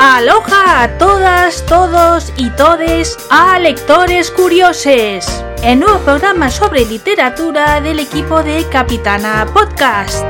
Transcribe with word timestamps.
Aloha 0.00 0.82
a 0.82 0.98
todas, 0.98 1.64
todos 1.66 2.32
y 2.36 2.50
todes, 2.50 3.16
a 3.30 3.58
lectores 3.58 4.30
curiosos. 4.30 5.26
El 5.62 5.80
nuevo 5.80 5.98
programa 6.00 6.50
sobre 6.50 6.84
literatura 6.84 7.80
del 7.80 8.00
equipo 8.00 8.42
de 8.42 8.66
Capitana 8.70 9.46
Podcast. 9.54 10.24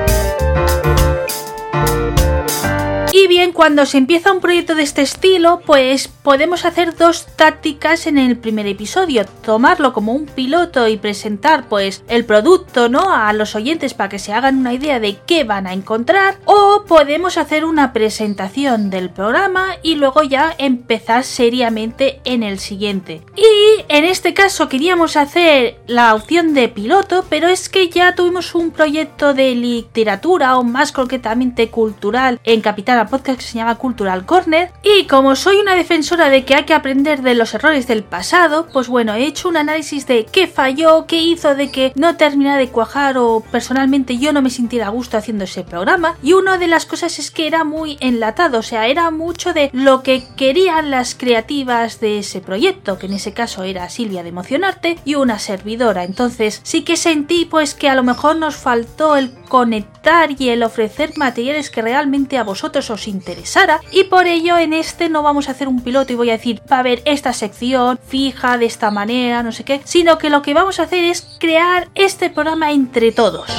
Y 3.12 3.26
bien, 3.26 3.52
cuando 3.52 3.86
se 3.86 3.98
empieza 3.98 4.32
un 4.32 4.40
proyecto 4.40 4.74
de 4.74 4.82
este 4.82 5.02
estilo, 5.02 5.60
pues 5.64 6.10
podemos 6.24 6.64
hacer 6.64 6.96
dos 6.96 7.26
tácticas 7.36 8.06
en 8.06 8.16
el 8.16 8.38
primer 8.38 8.66
episodio. 8.66 9.26
Tomarlo 9.44 9.92
como 9.92 10.14
un 10.14 10.24
piloto 10.24 10.88
y 10.88 10.96
presentar 10.96 11.68
pues 11.68 12.02
el 12.08 12.24
producto, 12.24 12.88
¿no? 12.88 13.12
A 13.12 13.32
los 13.34 13.54
oyentes 13.54 13.92
para 13.92 14.08
que 14.08 14.18
se 14.18 14.32
hagan 14.32 14.58
una 14.58 14.72
idea 14.72 14.98
de 14.98 15.18
qué 15.26 15.44
van 15.44 15.66
a 15.66 15.74
encontrar. 15.74 16.38
O 16.46 16.84
podemos 16.88 17.36
hacer 17.36 17.66
una 17.66 17.92
presentación 17.92 18.88
del 18.88 19.10
programa 19.10 19.76
y 19.82 19.96
luego 19.96 20.22
ya 20.22 20.54
empezar 20.56 21.24
seriamente 21.24 22.20
en 22.24 22.42
el 22.42 22.58
siguiente. 22.58 23.22
Y 23.36 23.84
en 23.88 24.04
este 24.04 24.32
caso 24.32 24.70
queríamos 24.70 25.18
hacer 25.18 25.76
la 25.86 26.14
opción 26.14 26.54
de 26.54 26.70
piloto, 26.70 27.26
pero 27.28 27.48
es 27.48 27.68
que 27.68 27.90
ya 27.90 28.14
tuvimos 28.14 28.54
un 28.54 28.70
proyecto 28.70 29.34
de 29.34 29.54
literatura 29.54 30.56
o 30.56 30.64
más 30.64 30.90
concretamente 30.90 31.68
cultural 31.68 32.40
en 32.44 32.62
Capitana 32.62 33.08
podcast 33.08 33.40
que 33.40 33.44
se 33.44 33.58
llama 33.58 33.76
Cultural 33.76 34.24
Corner. 34.24 34.72
Y 34.82 35.04
como 35.04 35.36
soy 35.36 35.56
una 35.56 35.74
defensora 35.74 36.13
de 36.16 36.44
que 36.44 36.54
hay 36.54 36.64
que 36.64 36.74
aprender 36.74 37.22
de 37.22 37.34
los 37.34 37.54
errores 37.54 37.88
del 37.88 38.04
pasado, 38.04 38.68
pues 38.72 38.88
bueno, 38.88 39.14
he 39.14 39.26
hecho 39.26 39.48
un 39.48 39.56
análisis 39.56 40.06
de 40.06 40.24
qué 40.24 40.46
falló, 40.46 41.06
qué 41.06 41.18
hizo 41.20 41.54
de 41.56 41.70
que 41.70 41.92
no 41.96 42.16
terminara 42.16 42.58
de 42.58 42.68
cuajar 42.68 43.18
o 43.18 43.42
personalmente 43.50 44.16
yo 44.18 44.32
no 44.32 44.40
me 44.40 44.50
sintiera 44.50 44.86
a 44.86 44.90
gusto 44.90 45.16
haciendo 45.18 45.44
ese 45.44 45.64
programa. 45.64 46.16
Y 46.22 46.32
una 46.34 46.56
de 46.56 46.68
las 46.68 46.86
cosas 46.86 47.18
es 47.18 47.32
que 47.32 47.48
era 47.48 47.64
muy 47.64 47.96
enlatado, 48.00 48.60
o 48.60 48.62
sea, 48.62 48.86
era 48.86 49.10
mucho 49.10 49.52
de 49.52 49.70
lo 49.72 50.02
que 50.02 50.22
querían 50.36 50.90
las 50.90 51.16
creativas 51.16 51.98
de 51.98 52.20
ese 52.20 52.40
proyecto, 52.40 52.98
que 52.98 53.06
en 53.06 53.14
ese 53.14 53.32
caso 53.32 53.64
era 53.64 53.88
Silvia 53.88 54.22
de 54.22 54.28
Emocionarte 54.28 54.98
y 55.04 55.16
una 55.16 55.40
servidora. 55.40 56.04
Entonces 56.04 56.60
sí 56.62 56.82
que 56.82 56.96
sentí 56.96 57.44
pues 57.44 57.74
que 57.74 57.88
a 57.88 57.94
lo 57.94 58.04
mejor 58.04 58.36
nos 58.36 58.56
faltó 58.56 59.16
el 59.16 59.32
conectar 59.48 60.30
y 60.38 60.48
el 60.50 60.62
ofrecer 60.62 61.12
materiales 61.16 61.70
que 61.70 61.82
realmente 61.82 62.38
a 62.38 62.44
vosotros 62.44 62.90
os 62.90 63.08
interesara 63.08 63.80
y 63.90 64.04
por 64.04 64.26
ello 64.26 64.58
en 64.58 64.72
este 64.72 65.08
no 65.08 65.22
vamos 65.22 65.48
a 65.48 65.52
hacer 65.52 65.68
un 65.68 65.80
piloto 65.82 66.03
y 66.12 66.16
voy 66.16 66.30
a 66.30 66.34
decir 66.34 66.60
va 66.70 66.76
a 66.76 66.80
haber 66.80 67.02
esta 67.04 67.32
sección 67.32 67.98
fija 68.06 68.58
de 68.58 68.66
esta 68.66 68.90
manera 68.90 69.42
no 69.42 69.52
sé 69.52 69.64
qué 69.64 69.80
sino 69.84 70.18
que 70.18 70.30
lo 70.30 70.42
que 70.42 70.54
vamos 70.54 70.78
a 70.78 70.84
hacer 70.84 71.04
es 71.04 71.36
crear 71.38 71.88
este 71.94 72.30
programa 72.30 72.72
entre 72.72 73.12
todos 73.12 73.50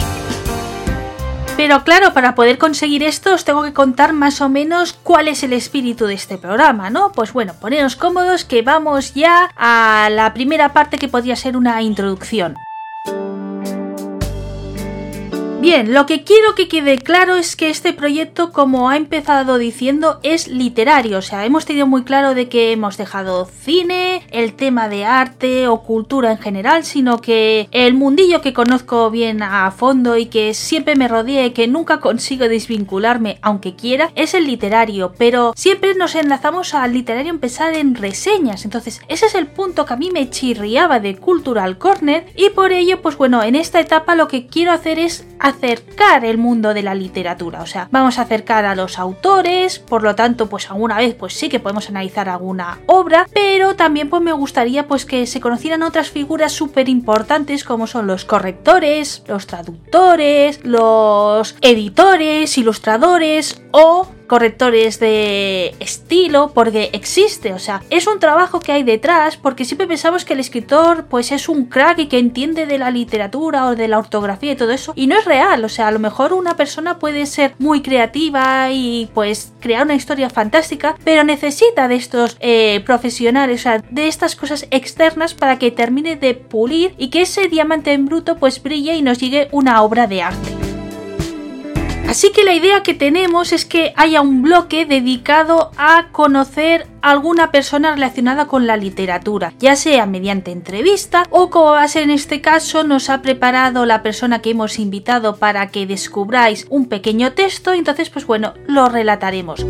pero 1.57 1.85
claro, 1.85 2.13
para 2.13 2.35
poder 2.35 2.57
conseguir 2.57 3.01
esto 3.01 3.33
os 3.33 3.45
tengo 3.45 3.63
que 3.63 3.71
contar 3.71 4.11
más 4.11 4.41
o 4.41 4.49
menos 4.49 4.91
cuál 4.91 5.29
es 5.29 5.41
el 5.41 5.53
espíritu 5.53 6.05
de 6.05 6.13
este 6.13 6.37
programa, 6.37 6.89
¿no? 6.89 7.13
Pues 7.13 7.31
bueno, 7.31 7.53
poneros 7.53 7.95
cómodos 7.95 8.43
que 8.43 8.61
vamos 8.61 9.13
ya 9.13 9.51
a 9.55 10.09
la 10.11 10.33
primera 10.33 10.73
parte 10.73 10.97
que 10.97 11.07
podría 11.07 11.37
ser 11.37 11.55
una 11.55 11.81
introducción. 11.81 12.57
Bien, 15.65 15.95
lo 15.95 16.05
que 16.05 16.23
quiero 16.23 16.53
que 16.53 16.67
quede 16.67 16.99
claro 16.99 17.37
es 17.37 17.55
que 17.55 17.71
este 17.71 17.91
proyecto, 17.91 18.51
como 18.51 18.87
ha 18.87 18.97
empezado 18.97 19.57
diciendo, 19.57 20.19
es 20.21 20.47
literario. 20.47 21.17
O 21.17 21.23
sea, 21.23 21.43
hemos 21.43 21.65
tenido 21.65 21.87
muy 21.87 22.03
claro 22.03 22.35
de 22.35 22.47
que 22.49 22.71
hemos 22.71 22.97
dejado 22.97 23.45
cine, 23.47 24.21
el 24.29 24.53
tema 24.53 24.89
de 24.89 25.05
arte 25.05 25.67
o 25.67 25.81
cultura 25.81 26.31
en 26.31 26.37
general, 26.37 26.85
sino 26.85 27.19
que 27.19 27.67
el 27.71 27.95
mundillo 27.95 28.41
que 28.41 28.53
conozco 28.53 29.09
bien 29.09 29.41
a 29.41 29.71
fondo 29.71 30.17
y 30.17 30.27
que 30.27 30.53
siempre 30.53 30.95
me 30.95 31.07
rodea 31.07 31.47
y 31.47 31.49
que 31.49 31.67
nunca 31.67 31.99
consigo 31.99 32.47
desvincularme, 32.47 33.39
aunque 33.41 33.75
quiera, 33.75 34.11
es 34.13 34.35
el 34.35 34.45
literario. 34.45 35.15
Pero 35.17 35.53
siempre 35.55 35.95
nos 35.95 36.13
enlazamos 36.13 36.75
al 36.75 36.93
literario 36.93 37.31
empezar 37.31 37.73
en 37.73 37.95
reseñas. 37.95 38.65
Entonces, 38.65 39.01
ese 39.07 39.25
es 39.25 39.33
el 39.33 39.47
punto 39.47 39.87
que 39.87 39.95
a 39.95 39.97
mí 39.97 40.11
me 40.11 40.29
chirriaba 40.29 40.99
de 40.99 41.15
Cultural 41.15 41.79
Corner 41.79 42.27
y 42.35 42.51
por 42.51 42.71
ello, 42.71 43.01
pues 43.01 43.17
bueno, 43.17 43.41
en 43.41 43.55
esta 43.55 43.79
etapa 43.79 44.13
lo 44.13 44.27
que 44.27 44.45
quiero 44.45 44.71
hacer 44.71 44.99
es 44.99 45.25
acercar 45.55 46.25
el 46.25 46.37
mundo 46.37 46.73
de 46.73 46.83
la 46.83 46.95
literatura, 46.95 47.61
o 47.61 47.65
sea, 47.65 47.87
vamos 47.91 48.19
a 48.19 48.23
acercar 48.23 48.65
a 48.65 48.75
los 48.75 48.99
autores, 48.99 49.79
por 49.79 50.03
lo 50.03 50.15
tanto, 50.15 50.47
pues 50.47 50.69
alguna 50.69 50.97
vez 50.97 51.15
pues 51.15 51.33
sí 51.33 51.49
que 51.49 51.59
podemos 51.59 51.89
analizar 51.89 52.29
alguna 52.29 52.79
obra, 52.85 53.27
pero 53.33 53.75
también 53.75 54.09
pues 54.09 54.21
me 54.21 54.33
gustaría 54.33 54.87
pues 54.87 55.05
que 55.05 55.25
se 55.25 55.41
conocieran 55.41 55.83
otras 55.83 56.09
figuras 56.09 56.51
súper 56.51 56.89
importantes 56.89 57.63
como 57.63 57.87
son 57.87 58.07
los 58.07 58.25
correctores, 58.25 59.23
los 59.27 59.47
traductores, 59.47 60.63
los 60.63 61.55
editores, 61.61 62.57
ilustradores 62.57 63.61
o 63.71 64.07
correctores 64.27 64.99
de 64.99 65.75
estilo 65.79 66.51
porque 66.53 66.89
existe, 66.93 67.53
o 67.53 67.59
sea, 67.59 67.81
es 67.89 68.07
un 68.07 68.19
trabajo 68.19 68.59
que 68.59 68.71
hay 68.71 68.83
detrás 68.83 69.37
porque 69.37 69.65
siempre 69.65 69.87
pensamos 69.87 70.25
que 70.25 70.33
el 70.33 70.39
escritor 70.39 71.05
pues 71.09 71.31
es 71.31 71.49
un 71.49 71.65
crack 71.65 71.99
y 71.99 72.07
que 72.07 72.19
entiende 72.19 72.65
de 72.65 72.77
la 72.77 72.91
literatura 72.91 73.67
o 73.67 73.75
de 73.75 73.87
la 73.87 73.99
ortografía 73.99 74.53
y 74.53 74.55
todo 74.55 74.71
eso 74.71 74.93
y 74.95 75.07
no 75.07 75.17
es 75.17 75.25
real, 75.25 75.63
o 75.63 75.69
sea, 75.69 75.87
a 75.87 75.91
lo 75.91 75.99
mejor 75.99 76.33
una 76.33 76.55
persona 76.55 76.99
puede 76.99 77.25
ser 77.25 77.55
muy 77.59 77.81
creativa 77.81 78.71
y 78.71 79.09
pues 79.13 79.53
crear 79.59 79.83
una 79.83 79.95
historia 79.95 80.29
fantástica, 80.29 80.95
pero 81.03 81.23
necesita 81.23 81.87
de 81.87 81.95
estos 81.95 82.37
eh, 82.39 82.81
profesionales, 82.85 83.61
o 83.61 83.63
sea, 83.63 83.83
de 83.89 84.07
estas 84.07 84.35
cosas 84.35 84.67
externas 84.71 85.33
para 85.33 85.59
que 85.59 85.71
termine 85.71 86.15
de 86.15 86.33
pulir 86.33 86.93
y 86.97 87.09
que 87.09 87.21
ese 87.21 87.47
diamante 87.47 87.93
en 87.93 88.05
bruto 88.05 88.37
pues 88.37 88.61
brille 88.61 88.95
y 88.95 89.01
nos 89.01 89.19
llegue 89.19 89.47
una 89.51 89.81
obra 89.81 90.07
de 90.07 90.21
arte. 90.21 90.64
Así 92.15 92.31
que 92.31 92.45
la 92.45 92.53
idea 92.53 92.81
que 92.81 92.93
tenemos 92.93 93.51
es 93.51 93.65
que 93.65 93.91
haya 93.97 94.21
un 94.21 94.41
bloque 94.41 94.85
dedicado 94.85 95.71
a 95.75 96.13
conocer 96.13 96.87
a 97.01 97.11
alguna 97.11 97.51
persona 97.51 97.93
relacionada 97.93 98.47
con 98.47 98.65
la 98.67 98.77
literatura, 98.77 99.51
ya 99.59 99.75
sea 99.75 100.05
mediante 100.05 100.51
entrevista 100.51 101.25
o 101.29 101.49
como 101.49 101.71
va 101.71 101.83
a 101.83 101.87
ser 101.89 102.03
en 102.03 102.11
este 102.11 102.39
caso 102.39 102.85
nos 102.85 103.09
ha 103.09 103.21
preparado 103.21 103.85
la 103.85 104.01
persona 104.01 104.41
que 104.41 104.51
hemos 104.51 104.79
invitado 104.79 105.35
para 105.35 105.67
que 105.71 105.87
descubráis 105.87 106.67
un 106.69 106.85
pequeño 106.85 107.33
texto, 107.33 107.73
entonces 107.73 108.09
pues 108.09 108.25
bueno, 108.25 108.53
lo 108.65 108.87
relataremos. 108.87 109.65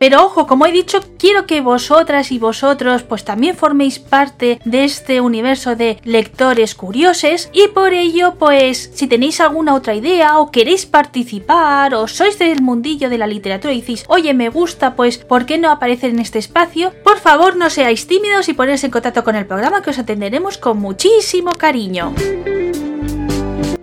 Pero 0.00 0.24
ojo, 0.24 0.46
como 0.46 0.64
he 0.64 0.72
dicho, 0.72 1.00
quiero 1.18 1.44
que 1.44 1.60
vosotras 1.60 2.32
y 2.32 2.38
vosotros 2.38 3.02
pues 3.02 3.22
también 3.22 3.54
forméis 3.54 3.98
parte 3.98 4.58
de 4.64 4.84
este 4.84 5.20
universo 5.20 5.76
de 5.76 6.00
lectores 6.04 6.74
curiosos 6.74 7.50
y 7.52 7.68
por 7.68 7.92
ello 7.92 8.36
pues 8.38 8.92
si 8.94 9.08
tenéis 9.08 9.42
alguna 9.42 9.74
otra 9.74 9.94
idea 9.94 10.38
o 10.38 10.50
queréis 10.50 10.86
participar 10.86 11.94
o 11.94 12.08
sois 12.08 12.38
del 12.38 12.62
mundillo 12.62 13.10
de 13.10 13.18
la 13.18 13.26
literatura 13.26 13.74
y 13.74 13.82
decís 13.82 14.06
oye 14.08 14.32
me 14.32 14.48
gusta 14.48 14.96
pues 14.96 15.18
¿por 15.18 15.44
qué 15.44 15.58
no 15.58 15.70
aparecer 15.70 16.08
en 16.08 16.20
este 16.20 16.38
espacio? 16.38 16.94
Por 17.04 17.18
favor 17.18 17.56
no 17.56 17.68
seáis 17.68 18.06
tímidos 18.06 18.48
y 18.48 18.54
poneros 18.54 18.82
en 18.84 18.92
contacto 18.92 19.22
con 19.22 19.36
el 19.36 19.44
programa 19.44 19.82
que 19.82 19.90
os 19.90 19.98
atenderemos 19.98 20.56
con 20.56 20.78
muchísimo 20.78 21.52
cariño. 21.52 22.14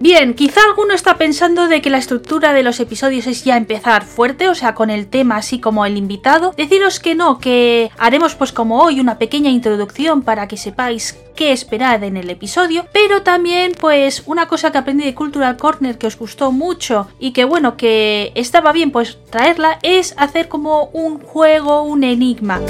Bien, 0.07 0.35
quizá 0.35 0.61
alguno 0.63 0.93
está 0.93 1.17
pensando 1.17 1.67
de 1.67 1.81
que 1.81 1.89
la 1.89 1.97
estructura 1.97 2.53
de 2.53 2.63
los 2.63 2.79
episodios 2.79 3.27
es 3.27 3.43
ya 3.43 3.57
empezar 3.57 4.05
fuerte, 4.05 4.47
o 4.47 4.55
sea, 4.55 4.73
con 4.73 4.89
el 4.89 5.07
tema 5.07 5.35
así 5.35 5.59
como 5.59 5.85
el 5.85 5.97
invitado. 5.97 6.53
Deciros 6.55 7.01
que 7.01 7.13
no, 7.13 7.39
que 7.39 7.91
haremos 7.97 8.33
pues 8.33 8.53
como 8.53 8.81
hoy 8.81 9.01
una 9.01 9.17
pequeña 9.17 9.49
introducción 9.49 10.21
para 10.21 10.47
que 10.47 10.55
sepáis 10.55 11.17
qué 11.35 11.51
esperar 11.51 12.05
en 12.05 12.15
el 12.15 12.29
episodio, 12.29 12.85
pero 12.93 13.23
también 13.23 13.73
pues 13.77 14.23
una 14.27 14.47
cosa 14.47 14.71
que 14.71 14.77
aprendí 14.77 15.03
de 15.03 15.13
Cultural 15.13 15.57
Corner 15.57 15.97
que 15.97 16.07
os 16.07 16.17
gustó 16.17 16.53
mucho 16.53 17.09
y 17.19 17.31
que 17.33 17.43
bueno, 17.43 17.75
que 17.75 18.31
estaba 18.33 18.71
bien 18.71 18.91
pues 18.91 19.17
traerla 19.29 19.77
es 19.83 20.13
hacer 20.15 20.47
como 20.47 20.85
un 20.93 21.19
juego, 21.19 21.83
un 21.83 22.05
enigma. 22.05 22.61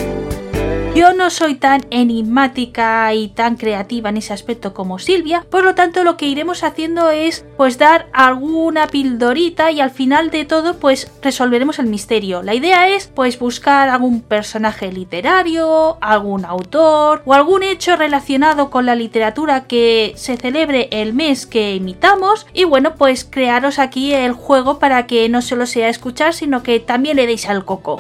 Yo 0.97 1.13
no 1.13 1.29
soy 1.29 1.53
tan 1.53 1.85
enigmática 1.91 3.13
y 3.13 3.27
tan 3.27 3.55
creativa 3.55 4.09
en 4.09 4.17
ese 4.17 4.33
aspecto 4.33 4.73
como 4.73 4.97
Silvia, 4.97 5.45
por 5.47 5.63
lo 5.63 5.75
tanto 5.75 6.03
lo 6.03 6.17
que 6.17 6.25
iremos 6.25 6.63
haciendo 6.63 7.11
es 7.11 7.45
pues 7.55 7.77
dar 7.77 8.07
alguna 8.13 8.87
pildorita 8.87 9.69
y 9.69 9.79
al 9.79 9.91
final 9.91 10.31
de 10.31 10.43
todo 10.45 10.79
pues 10.79 11.11
resolveremos 11.21 11.77
el 11.77 11.85
misterio. 11.85 12.41
La 12.41 12.55
idea 12.55 12.89
es 12.89 13.05
pues 13.05 13.37
buscar 13.37 13.89
algún 13.89 14.21
personaje 14.21 14.91
literario, 14.91 15.99
algún 16.01 16.45
autor 16.45 17.21
o 17.25 17.35
algún 17.35 17.61
hecho 17.61 17.95
relacionado 17.95 18.71
con 18.71 18.87
la 18.87 18.95
literatura 18.95 19.65
que 19.65 20.13
se 20.15 20.35
celebre 20.35 20.87
el 20.89 21.13
mes 21.13 21.45
que 21.45 21.75
imitamos 21.75 22.47
y 22.55 22.63
bueno 22.63 22.95
pues 22.95 23.23
crearos 23.23 23.77
aquí 23.77 24.15
el 24.15 24.31
juego 24.31 24.79
para 24.79 25.05
que 25.05 25.29
no 25.29 25.43
solo 25.43 25.67
sea 25.67 25.89
escuchar 25.89 26.33
sino 26.33 26.63
que 26.63 26.79
también 26.79 27.17
le 27.17 27.27
deis 27.27 27.47
al 27.47 27.65
coco. 27.65 27.99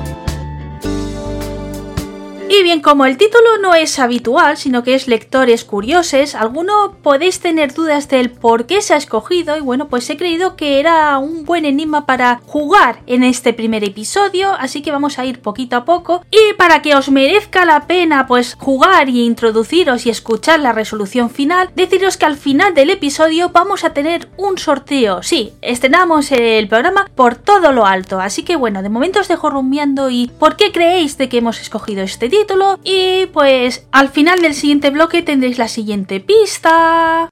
Y 2.49 2.63
bien, 2.63 2.81
como 2.81 3.05
el 3.05 3.17
título 3.17 3.57
no 3.61 3.75
es 3.75 3.99
habitual, 3.99 4.55
sino 4.55 4.81
que 4.81 4.95
es 4.95 5.09
lectores 5.09 5.65
curiosos, 5.65 6.33
alguno 6.33 6.95
podéis 7.03 7.41
tener 7.41 7.73
dudas 7.73 8.07
del 8.07 8.31
por 8.31 8.65
qué 8.67 8.81
se 8.81 8.93
ha 8.93 8.97
escogido 8.97 9.57
y 9.57 9.59
bueno, 9.59 9.89
pues 9.89 10.09
he 10.09 10.15
creído 10.15 10.55
que 10.55 10.79
era 10.79 11.17
un 11.17 11.43
buen 11.43 11.65
enigma 11.65 12.05
para 12.05 12.39
jugar 12.45 13.01
en 13.05 13.25
este 13.25 13.51
primer 13.51 13.83
episodio, 13.83 14.53
así 14.53 14.81
que 14.81 14.93
vamos 14.93 15.19
a 15.19 15.25
ir 15.25 15.41
poquito 15.41 15.75
a 15.75 15.83
poco. 15.83 16.23
Y 16.31 16.53
para 16.53 16.81
que 16.81 16.95
os 16.95 17.09
merezca 17.09 17.65
la 17.65 17.85
pena 17.85 18.27
pues 18.27 18.55
jugar 18.57 19.09
y 19.09 19.25
introduciros 19.25 20.05
y 20.05 20.09
escuchar 20.09 20.61
la 20.61 20.71
resolución 20.71 21.29
final, 21.29 21.69
deciros 21.75 22.15
que 22.15 22.27
al 22.27 22.37
final 22.37 22.73
del 22.73 22.91
episodio 22.91 23.49
vamos 23.49 23.83
a 23.83 23.93
tener 23.93 24.29
un 24.37 24.57
sorteo. 24.57 25.21
Sí, 25.21 25.51
estrenamos 25.61 26.31
el 26.31 26.69
programa 26.69 27.09
por 27.13 27.35
todo 27.35 27.73
lo 27.73 27.85
alto, 27.85 28.21
así 28.21 28.43
que 28.43 28.55
bueno, 28.55 28.81
de 28.83 28.89
momento 28.89 29.19
os 29.19 29.27
dejo 29.27 29.49
rumiando 29.49 30.09
y 30.09 30.31
por 30.39 30.55
qué 30.55 30.71
creéis 30.71 31.17
de 31.17 31.27
que 31.27 31.39
hemos 31.39 31.59
escogido 31.59 32.03
este 32.03 32.29
título 32.29 32.36
y 32.83 33.25
pues 33.27 33.87
al 33.91 34.09
final 34.09 34.41
del 34.41 34.53
siguiente 34.53 34.89
bloque 34.89 35.21
tendréis 35.21 35.57
la 35.57 35.67
siguiente 35.67 36.19
pista. 36.19 37.29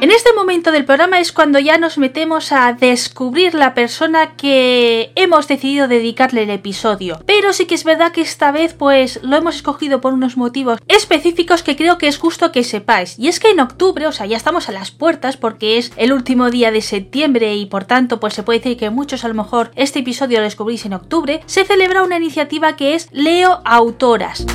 En 0.00 0.12
este 0.12 0.32
momento 0.32 0.70
del 0.70 0.84
programa 0.84 1.18
es 1.18 1.32
cuando 1.32 1.58
ya 1.58 1.76
nos 1.76 1.98
metemos 1.98 2.52
a 2.52 2.72
descubrir 2.72 3.54
la 3.54 3.74
persona 3.74 4.36
que 4.36 5.10
hemos 5.16 5.48
decidido 5.48 5.88
dedicarle 5.88 6.44
el 6.44 6.50
episodio. 6.50 7.20
Pero 7.26 7.52
sí 7.52 7.66
que 7.66 7.74
es 7.74 7.82
verdad 7.82 8.12
que 8.12 8.20
esta 8.20 8.52
vez 8.52 8.74
pues 8.74 9.18
lo 9.24 9.36
hemos 9.36 9.56
escogido 9.56 10.00
por 10.00 10.12
unos 10.12 10.36
motivos 10.36 10.78
específicos 10.86 11.64
que 11.64 11.74
creo 11.74 11.98
que 11.98 12.06
es 12.06 12.16
justo 12.16 12.52
que 12.52 12.62
sepáis. 12.62 13.18
Y 13.18 13.26
es 13.26 13.40
que 13.40 13.50
en 13.50 13.58
octubre, 13.58 14.06
o 14.06 14.12
sea, 14.12 14.26
ya 14.26 14.36
estamos 14.36 14.68
a 14.68 14.72
las 14.72 14.92
puertas 14.92 15.36
porque 15.36 15.78
es 15.78 15.90
el 15.96 16.12
último 16.12 16.48
día 16.48 16.70
de 16.70 16.80
septiembre 16.80 17.56
y 17.56 17.66
por 17.66 17.84
tanto 17.84 18.20
pues 18.20 18.34
se 18.34 18.44
puede 18.44 18.60
decir 18.60 18.76
que 18.76 18.90
muchos 18.90 19.24
a 19.24 19.28
lo 19.28 19.34
mejor 19.34 19.72
este 19.74 19.98
episodio 19.98 20.38
lo 20.38 20.44
descubrís 20.44 20.86
en 20.86 20.94
octubre, 20.94 21.42
se 21.46 21.64
celebra 21.64 22.04
una 22.04 22.18
iniciativa 22.18 22.76
que 22.76 22.94
es 22.94 23.08
Leo 23.10 23.62
Autoras. 23.64 24.46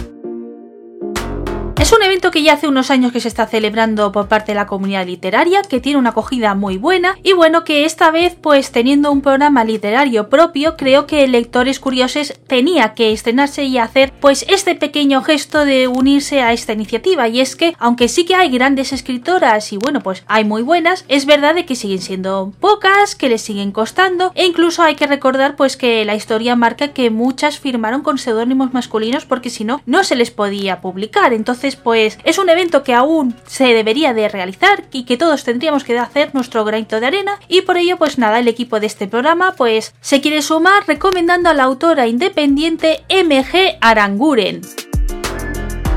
Es 1.83 1.91
un 1.91 2.01
evento 2.01 2.31
que 2.31 2.41
ya 2.41 2.53
hace 2.53 2.69
unos 2.69 2.91
años 2.91 3.11
que 3.11 3.19
se 3.19 3.27
está 3.27 3.45
celebrando 3.45 4.13
por 4.13 4.29
parte 4.29 4.53
de 4.53 4.55
la 4.55 4.67
comunidad 4.67 5.05
literaria, 5.05 5.63
que 5.63 5.81
tiene 5.81 5.99
una 5.99 6.11
acogida 6.11 6.55
muy 6.55 6.77
buena 6.77 7.17
y 7.23 7.33
bueno, 7.33 7.65
que 7.65 7.83
esta 7.83 8.09
vez 8.09 8.37
pues 8.39 8.71
teniendo 8.71 9.11
un 9.11 9.19
programa 9.19 9.65
literario 9.65 10.29
propio, 10.29 10.77
creo 10.77 11.07
que 11.07 11.27
Lectores 11.27 11.81
Curiosos 11.81 12.35
tenía 12.47 12.93
que 12.93 13.11
estrenarse 13.11 13.65
y 13.65 13.79
hacer 13.79 14.13
pues 14.21 14.45
este 14.47 14.75
pequeño 14.75 15.23
gesto 15.23 15.65
de 15.65 15.89
unirse 15.89 16.41
a 16.41 16.53
esta 16.53 16.71
iniciativa 16.71 17.27
y 17.27 17.41
es 17.41 17.57
que 17.57 17.75
aunque 17.79 18.07
sí 18.07 18.23
que 18.23 18.35
hay 18.35 18.49
grandes 18.49 18.93
escritoras 18.93 19.73
y 19.73 19.77
bueno, 19.77 19.99
pues 19.99 20.23
hay 20.27 20.45
muy 20.45 20.61
buenas, 20.61 21.03
es 21.09 21.25
verdad 21.25 21.53
de 21.53 21.65
que 21.65 21.75
siguen 21.75 22.01
siendo 22.01 22.53
pocas, 22.61 23.15
que 23.15 23.27
les 23.27 23.41
siguen 23.41 23.73
costando 23.73 24.31
e 24.35 24.45
incluso 24.45 24.83
hay 24.83 24.95
que 24.95 25.07
recordar 25.07 25.57
pues 25.57 25.75
que 25.75 26.05
la 26.05 26.15
historia 26.15 26.55
marca 26.55 26.93
que 26.93 27.09
muchas 27.09 27.59
firmaron 27.59 28.03
con 28.03 28.19
seudónimos 28.19 28.73
masculinos 28.73 29.25
porque 29.25 29.49
si 29.49 29.65
no, 29.65 29.81
no 29.85 30.05
se 30.05 30.15
les 30.15 30.31
podía 30.31 30.79
publicar. 30.79 31.33
Entonces 31.33 31.72
pues 31.75 32.17
es 32.23 32.37
un 32.37 32.49
evento 32.49 32.83
que 32.83 32.93
aún 32.93 33.35
se 33.45 33.65
debería 33.73 34.13
de 34.13 34.29
realizar 34.29 34.83
y 34.91 35.05
que 35.05 35.17
todos 35.17 35.43
tendríamos 35.43 35.83
que 35.83 35.97
hacer 35.97 36.33
nuestro 36.33 36.65
granito 36.65 36.99
de 36.99 37.07
arena 37.07 37.39
y 37.47 37.61
por 37.61 37.77
ello 37.77 37.97
pues 37.97 38.17
nada, 38.17 38.39
el 38.39 38.47
equipo 38.47 38.79
de 38.79 38.87
este 38.87 39.07
programa 39.07 39.53
pues 39.57 39.93
se 40.01 40.21
quiere 40.21 40.41
sumar 40.41 40.87
recomendando 40.87 41.49
a 41.49 41.53
la 41.53 41.63
autora 41.63 42.07
independiente 42.07 43.03
MG 43.09 43.77
Aranguren. 43.81 44.61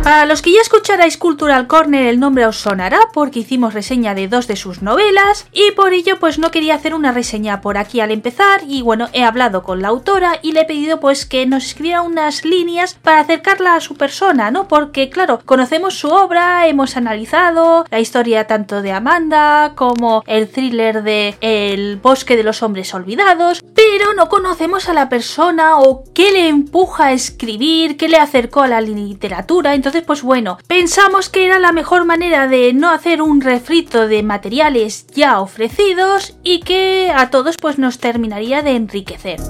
Para 0.07 0.25
los 0.25 0.41
que 0.41 0.53
ya 0.53 0.61
escucharais 0.61 1.19
Cultural 1.19 1.67
Corner 1.67 2.07
el 2.07 2.21
nombre 2.21 2.47
os 2.47 2.59
sonará 2.59 3.01
porque 3.13 3.41
hicimos 3.41 3.75
reseña 3.75 4.15
de 4.15 4.29
dos 4.29 4.47
de 4.47 4.55
sus 4.55 4.81
novelas 4.81 5.49
y 5.53 5.73
por 5.73 5.93
ello 5.95 6.21
pues 6.21 6.39
no 6.39 6.53
quería 6.53 6.77
hacer 6.77 6.95
una 6.95 7.11
reseña 7.11 7.61
por 7.61 7.77
aquí 7.77 7.99
al 7.99 8.13
empezar 8.13 8.61
y 8.69 8.83
bueno 8.83 9.09
he 9.13 9.25
hablado 9.25 9.65
con 9.65 9.83
la 9.83 9.89
autora 9.89 10.39
y 10.43 10.53
le 10.53 10.61
he 10.61 10.65
pedido 10.65 11.01
pues 11.01 11.27
que 11.27 11.45
nos 11.45 11.65
escribiera 11.67 12.03
unas 12.03 12.45
líneas 12.45 12.95
para 13.03 13.19
acercarla 13.19 13.75
a 13.75 13.81
su 13.81 13.97
persona, 13.97 14.53
¿no? 14.53 14.69
Porque 14.69 15.11
claro, 15.11 15.41
conocemos 15.45 15.95
su 15.95 16.07
obra, 16.07 16.69
hemos 16.69 16.97
analizado 16.97 17.85
la 17.91 17.99
historia 17.99 18.47
tanto 18.47 18.83
de 18.83 18.93
Amanda 18.93 19.73
como 19.75 20.23
el 20.29 20.49
thriller 20.49 21.03
de 21.03 21.35
El 21.41 21.97
bosque 21.97 22.37
de 22.37 22.45
los 22.45 22.63
hombres 22.63 22.95
olvidados, 22.95 23.65
pero 23.75 24.15
no 24.15 24.29
conocemos 24.29 24.89
a 24.89 24.95
la 24.95 25.09
persona 25.09 25.81
o 25.81 26.05
qué 26.15 26.31
le 26.31 26.47
empuja 26.47 27.07
a 27.07 27.13
escribir, 27.13 27.97
qué 27.97 28.09
le 28.09 28.19
acercó 28.19 28.63
a 28.63 28.69
la 28.69 28.81
literatura, 28.81 29.75
entonces 29.75 29.96
pues 30.03 30.23
bueno, 30.23 30.59
pensamos 30.67 31.29
que 31.29 31.47
era 31.47 31.59
la 31.59 31.73
mejor 31.73 32.05
manera 32.05 32.47
de 32.49 32.73
no 32.73 32.91
hacer 32.91 33.23
un 33.23 33.41
refrito 33.41 34.09
de 34.09 34.23
materiales 34.23 35.07
ya 35.09 35.41
ofrecidos 35.41 36.37
y 36.43 36.61
que 36.61 37.13
a 37.15 37.31
todos 37.31 37.57
pues 37.61 37.79
nos 37.79 37.99
terminaría 37.99 38.63
de 38.63 38.77
enriquecer. 38.77 39.41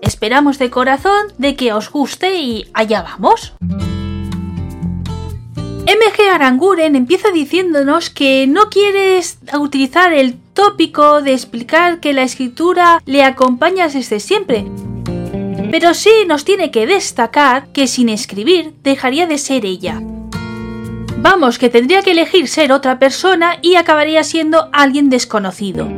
Esperamos 0.00 0.58
de 0.58 0.70
corazón 0.70 1.32
de 1.38 1.56
que 1.56 1.72
os 1.72 1.90
guste 1.90 2.36
y 2.36 2.68
allá 2.74 3.02
vamos. 3.02 3.54
MG 5.82 6.30
Aranguren 6.32 6.96
empieza 6.96 7.30
diciéndonos 7.30 8.10
que 8.10 8.46
no 8.46 8.70
quieres 8.70 9.38
utilizar 9.58 10.12
el 10.12 10.36
tópico 10.54 11.22
de 11.22 11.32
explicar 11.32 12.00
que 12.00 12.12
la 12.12 12.22
escritura 12.22 13.02
le 13.04 13.24
acompaña 13.24 13.88
desde 13.88 14.20
siempre, 14.20 14.64
pero 15.72 15.94
sí 15.94 16.10
nos 16.26 16.44
tiene 16.44 16.70
que 16.70 16.86
destacar 16.86 17.68
que 17.68 17.86
sin 17.86 18.10
escribir 18.10 18.74
dejaría 18.82 19.26
de 19.26 19.38
ser 19.38 19.64
ella. 19.64 20.02
Vamos, 21.16 21.58
que 21.58 21.70
tendría 21.70 22.02
que 22.02 22.10
elegir 22.10 22.46
ser 22.46 22.72
otra 22.72 22.98
persona 22.98 23.56
y 23.62 23.76
acabaría 23.76 24.22
siendo 24.22 24.68
alguien 24.74 25.08
desconocido. 25.08 25.88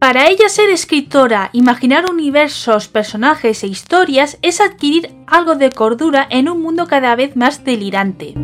Para 0.00 0.28
ella 0.30 0.48
ser 0.48 0.68
escritora, 0.70 1.50
imaginar 1.52 2.10
universos, 2.10 2.88
personajes 2.88 3.62
e 3.62 3.68
historias 3.68 4.36
es 4.42 4.60
adquirir 4.60 5.14
algo 5.28 5.54
de 5.54 5.70
cordura 5.70 6.26
en 6.28 6.48
un 6.48 6.60
mundo 6.60 6.88
cada 6.88 7.14
vez 7.14 7.36
más 7.36 7.62
delirante. 7.62 8.34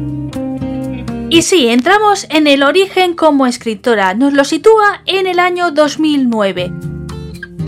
Y 1.30 1.42
sí, 1.42 1.66
entramos 1.66 2.28
en 2.30 2.46
el 2.46 2.62
origen 2.62 3.14
como 3.14 3.44
escritora, 3.44 4.14
nos 4.14 4.34
lo 4.34 4.44
sitúa 4.44 5.02
en 5.04 5.26
el 5.26 5.40
año 5.40 5.72
2009 5.72 6.70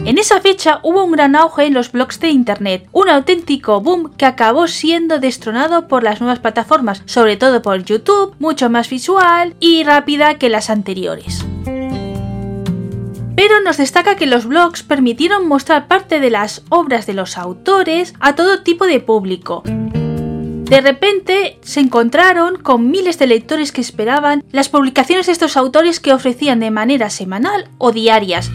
en 0.07 0.19
esa 0.19 0.41
fecha 0.41 0.79
hubo 0.85 1.03
un 1.03 1.11
gran 1.11 1.35
auge 1.35 1.65
en 1.65 1.75
los 1.75 1.91
blogs 1.91 2.21
de 2.21 2.29
Internet, 2.29 2.89
un 2.93 3.09
auténtico 3.09 3.81
boom 3.81 4.15
que 4.17 4.25
acabó 4.25 4.69
siendo 4.69 5.19
destronado 5.19 5.89
por 5.89 6.05
las 6.05 6.21
nuevas 6.21 6.39
plataformas, 6.39 7.03
sobre 7.07 7.37
todo 7.37 7.61
por 7.61 7.83
YouTube, 7.83 8.37
mucho 8.39 8.71
más 8.71 8.89
visual 8.89 9.57
y 9.59 9.83
rápida 9.83 10.39
que 10.39 10.49
las 10.49 10.71
anteriores. 10.71 11.45
Pero 13.35 13.61
nos 13.65 13.79
destaca 13.79 14.15
que 14.15 14.27
los 14.27 14.47
blogs 14.47 14.85
permitieron 14.85 15.49
mostrar 15.49 15.89
parte 15.89 16.21
de 16.21 16.31
las 16.31 16.63
obras 16.69 17.07
de 17.07 17.15
los 17.15 17.37
autores 17.37 18.15
a 18.21 18.37
todo 18.37 18.63
tipo 18.63 18.87
de 18.87 19.01
público. 19.01 19.65
De 19.65 20.81
repente 20.81 21.59
se 21.63 21.81
encontraron 21.81 22.59
con 22.59 22.93
miles 22.93 23.19
de 23.19 23.27
lectores 23.27 23.73
que 23.73 23.81
esperaban 23.81 24.45
las 24.53 24.69
publicaciones 24.69 25.27
de 25.27 25.33
estos 25.33 25.57
autores 25.57 25.99
que 25.99 26.13
ofrecían 26.13 26.61
de 26.61 26.71
manera 26.71 27.11
semanal 27.11 27.69
o 27.79 27.91
diarias, 27.91 28.53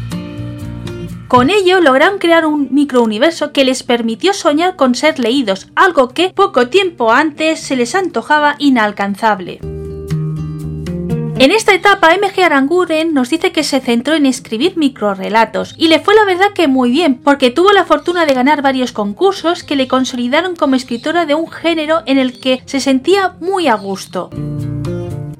con 1.31 1.49
ello 1.49 1.79
lograron 1.79 2.19
crear 2.19 2.45
un 2.45 2.67
microuniverso 2.71 3.53
que 3.53 3.63
les 3.63 3.83
permitió 3.83 4.33
soñar 4.33 4.75
con 4.75 4.95
ser 4.95 5.17
leídos, 5.17 5.69
algo 5.77 6.09
que 6.09 6.31
poco 6.31 6.67
tiempo 6.67 7.13
antes 7.13 7.61
se 7.61 7.77
les 7.77 7.95
antojaba 7.95 8.57
inalcanzable. 8.59 9.59
En 11.39 11.51
esta 11.51 11.73
etapa, 11.73 12.09
MG 12.17 12.43
Aranguren 12.43 13.13
nos 13.13 13.29
dice 13.29 13.53
que 13.53 13.63
se 13.63 13.79
centró 13.79 14.15
en 14.15 14.25
escribir 14.25 14.75
microrelatos 14.75 15.73
y 15.77 15.87
le 15.87 16.01
fue 16.01 16.15
la 16.15 16.25
verdad 16.25 16.51
que 16.53 16.67
muy 16.67 16.91
bien, 16.91 17.15
porque 17.15 17.49
tuvo 17.49 17.71
la 17.71 17.85
fortuna 17.85 18.25
de 18.25 18.33
ganar 18.33 18.61
varios 18.61 18.91
concursos 18.91 19.63
que 19.63 19.77
le 19.77 19.87
consolidaron 19.87 20.57
como 20.57 20.75
escritora 20.75 21.25
de 21.25 21.35
un 21.35 21.49
género 21.49 22.01
en 22.07 22.19
el 22.19 22.41
que 22.41 22.61
se 22.65 22.81
sentía 22.81 23.37
muy 23.39 23.69
a 23.69 23.75
gusto. 23.75 24.31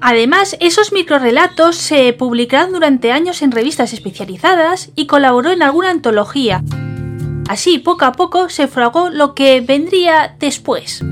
Además, 0.02 0.58
esos 0.60 0.92
microrelatos 0.92 1.78
se 1.78 2.12
publicaron 2.14 2.74
durante 2.74 3.12
años 3.12 3.44
en 3.44 3.52
revistas 3.52 3.94
especializadas 3.94 4.90
y 4.96 5.06
colaboró 5.06 5.52
en 5.52 5.62
alguna 5.62 5.92
antología. 5.92 6.64
Así, 7.48 7.78
poco 7.78 8.06
a 8.06 8.12
poco, 8.12 8.50
se 8.50 8.68
fragó 8.68 9.10
lo 9.10 9.36
que 9.36 9.62
vendría 9.62 10.36
después. 10.40 11.04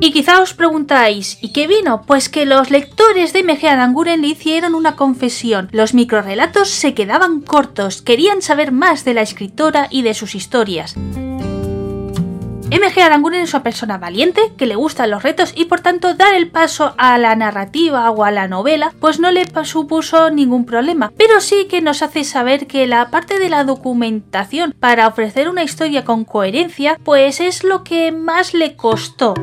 Y 0.00 0.12
quizá 0.12 0.42
os 0.42 0.54
preguntáis, 0.54 1.38
¿y 1.40 1.52
qué 1.52 1.66
vino? 1.66 2.02
Pues 2.02 2.28
que 2.28 2.46
los 2.46 2.70
lectores 2.70 3.32
de 3.32 3.40
M.G. 3.40 3.68
Aranguren 3.68 4.20
le 4.20 4.28
hicieron 4.28 4.74
una 4.74 4.94
confesión. 4.94 5.68
Los 5.72 5.94
microrelatos 5.94 6.68
se 6.68 6.94
quedaban 6.94 7.40
cortos, 7.40 8.02
querían 8.02 8.42
saber 8.42 8.72
más 8.72 9.04
de 9.04 9.14
la 9.14 9.22
escritora 9.22 9.88
y 9.90 10.02
de 10.02 10.14
sus 10.14 10.34
historias. 10.34 10.94
MG 12.68 13.00
Aranguren 13.00 13.42
es 13.42 13.54
una 13.54 13.62
persona 13.62 13.96
valiente, 13.96 14.40
que 14.56 14.66
le 14.66 14.74
gustan 14.74 15.10
los 15.10 15.22
retos 15.22 15.52
y 15.54 15.66
por 15.66 15.80
tanto 15.80 16.14
dar 16.14 16.34
el 16.34 16.50
paso 16.50 16.94
a 16.98 17.16
la 17.16 17.36
narrativa 17.36 18.10
o 18.10 18.24
a 18.24 18.32
la 18.32 18.48
novela 18.48 18.92
pues 18.98 19.20
no 19.20 19.30
le 19.30 19.46
supuso 19.64 20.30
ningún 20.30 20.66
problema, 20.66 21.12
pero 21.16 21.40
sí 21.40 21.66
que 21.70 21.80
nos 21.80 22.02
hace 22.02 22.24
saber 22.24 22.66
que 22.66 22.88
la 22.88 23.10
parte 23.10 23.38
de 23.38 23.50
la 23.50 23.62
documentación 23.62 24.74
para 24.80 25.06
ofrecer 25.06 25.48
una 25.48 25.62
historia 25.62 26.04
con 26.04 26.24
coherencia 26.24 26.98
pues 27.04 27.40
es 27.40 27.62
lo 27.62 27.84
que 27.84 28.10
más 28.10 28.52
le 28.52 28.74
costó. 28.74 29.34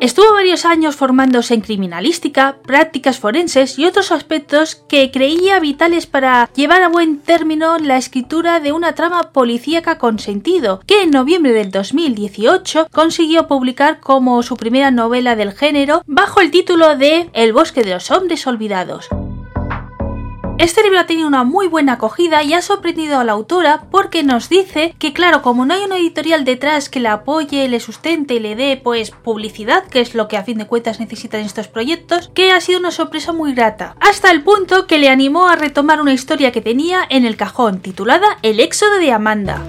Estuvo 0.00 0.32
varios 0.32 0.64
años 0.64 0.94
formándose 0.94 1.54
en 1.54 1.60
criminalística, 1.60 2.58
prácticas 2.64 3.18
forenses 3.18 3.80
y 3.80 3.84
otros 3.84 4.12
aspectos 4.12 4.76
que 4.88 5.10
creía 5.10 5.58
vitales 5.58 6.06
para 6.06 6.48
llevar 6.54 6.82
a 6.82 6.88
buen 6.88 7.18
término 7.18 7.78
la 7.78 7.96
escritura 7.96 8.60
de 8.60 8.70
una 8.70 8.94
trama 8.94 9.32
policíaca 9.32 9.98
con 9.98 10.20
sentido, 10.20 10.80
que 10.86 11.02
en 11.02 11.10
noviembre 11.10 11.52
del 11.52 11.72
2018 11.72 12.86
consiguió 12.92 13.48
publicar 13.48 13.98
como 13.98 14.40
su 14.44 14.56
primera 14.56 14.92
novela 14.92 15.34
del 15.34 15.52
género 15.52 16.02
bajo 16.06 16.40
el 16.40 16.52
título 16.52 16.96
de 16.96 17.28
El 17.32 17.52
bosque 17.52 17.82
de 17.82 17.90
los 17.90 18.12
hombres 18.12 18.46
olvidados. 18.46 19.08
Este 20.58 20.82
libro 20.82 20.98
ha 20.98 21.06
tenido 21.06 21.28
una 21.28 21.44
muy 21.44 21.68
buena 21.68 21.92
acogida 21.92 22.42
y 22.42 22.52
ha 22.52 22.62
sorprendido 22.62 23.20
a 23.20 23.24
la 23.24 23.30
autora 23.30 23.84
porque 23.92 24.24
nos 24.24 24.48
dice 24.48 24.92
que 24.98 25.12
claro, 25.12 25.40
como 25.40 25.64
no 25.64 25.72
hay 25.72 25.84
una 25.84 25.98
editorial 25.98 26.44
detrás 26.44 26.88
que 26.88 26.98
la 26.98 27.12
apoye, 27.12 27.68
le 27.68 27.78
sustente 27.78 28.34
y 28.34 28.40
le 28.40 28.56
dé 28.56 28.80
pues 28.82 29.12
publicidad, 29.12 29.84
que 29.84 30.00
es 30.00 30.16
lo 30.16 30.26
que 30.26 30.36
a 30.36 30.42
fin 30.42 30.58
de 30.58 30.66
cuentas 30.66 30.98
necesitan 30.98 31.42
estos 31.42 31.68
proyectos, 31.68 32.32
que 32.34 32.50
ha 32.50 32.60
sido 32.60 32.80
una 32.80 32.90
sorpresa 32.90 33.32
muy 33.32 33.54
grata, 33.54 33.94
hasta 34.00 34.32
el 34.32 34.42
punto 34.42 34.88
que 34.88 34.98
le 34.98 35.08
animó 35.08 35.46
a 35.46 35.54
retomar 35.54 36.00
una 36.00 36.12
historia 36.12 36.50
que 36.50 36.60
tenía 36.60 37.06
en 37.08 37.24
el 37.24 37.36
cajón 37.36 37.78
titulada 37.78 38.26
El 38.42 38.58
éxodo 38.58 38.98
de 38.98 39.12
Amanda. 39.12 39.62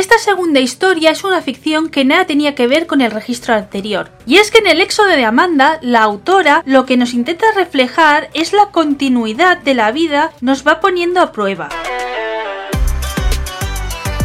Esta 0.00 0.16
segunda 0.16 0.60
historia 0.60 1.10
es 1.10 1.24
una 1.24 1.42
ficción 1.42 1.90
que 1.90 2.06
nada 2.06 2.24
tenía 2.24 2.54
que 2.54 2.66
ver 2.66 2.86
con 2.86 3.02
el 3.02 3.10
registro 3.10 3.52
anterior. 3.52 4.10
Y 4.24 4.38
es 4.38 4.50
que 4.50 4.56
en 4.56 4.66
el 4.66 4.80
éxodo 4.80 5.08
de 5.08 5.26
Amanda, 5.26 5.78
la 5.82 6.02
autora 6.02 6.62
lo 6.64 6.86
que 6.86 6.96
nos 6.96 7.12
intenta 7.12 7.44
reflejar 7.54 8.30
es 8.32 8.54
la 8.54 8.70
continuidad 8.70 9.58
de 9.58 9.74
la 9.74 9.92
vida 9.92 10.32
nos 10.40 10.66
va 10.66 10.80
poniendo 10.80 11.20
a 11.20 11.32
prueba. 11.32 11.68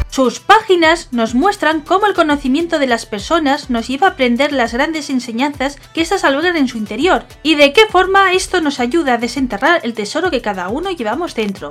Sus 0.10 0.39
páginas 0.39 1.10
nos 1.12 1.36
muestran 1.36 1.82
cómo 1.82 2.05
el 2.05 2.13
conocimiento 2.13 2.79
de 2.79 2.88
las 2.88 3.05
personas 3.05 3.70
nos 3.70 3.89
lleva 3.89 4.08
a 4.08 4.12
aprender 4.12 4.53
las 4.53 4.72
grandes 4.72 5.10
enseñanzas 5.10 5.75
que 5.94 6.00
éstas 6.00 6.24
albergan 6.24 6.55
en 6.55 6.70
su 6.70 6.77
interior 6.77 7.25
y 7.44 7.55
de 7.55 7.74
qué 7.74 7.86
forma 7.88 8.32
esto 8.32 8.62
nos 8.62 8.79
ayuda 8.79 9.15
a 9.15 9.17
desenterrar 9.17 9.82
el 9.84 9.94
tesoro 9.94 10.32
que 10.32 10.41
cada 10.41 10.70
uno 10.70 10.91
llevamos 10.91 11.36
dentro. 11.36 11.67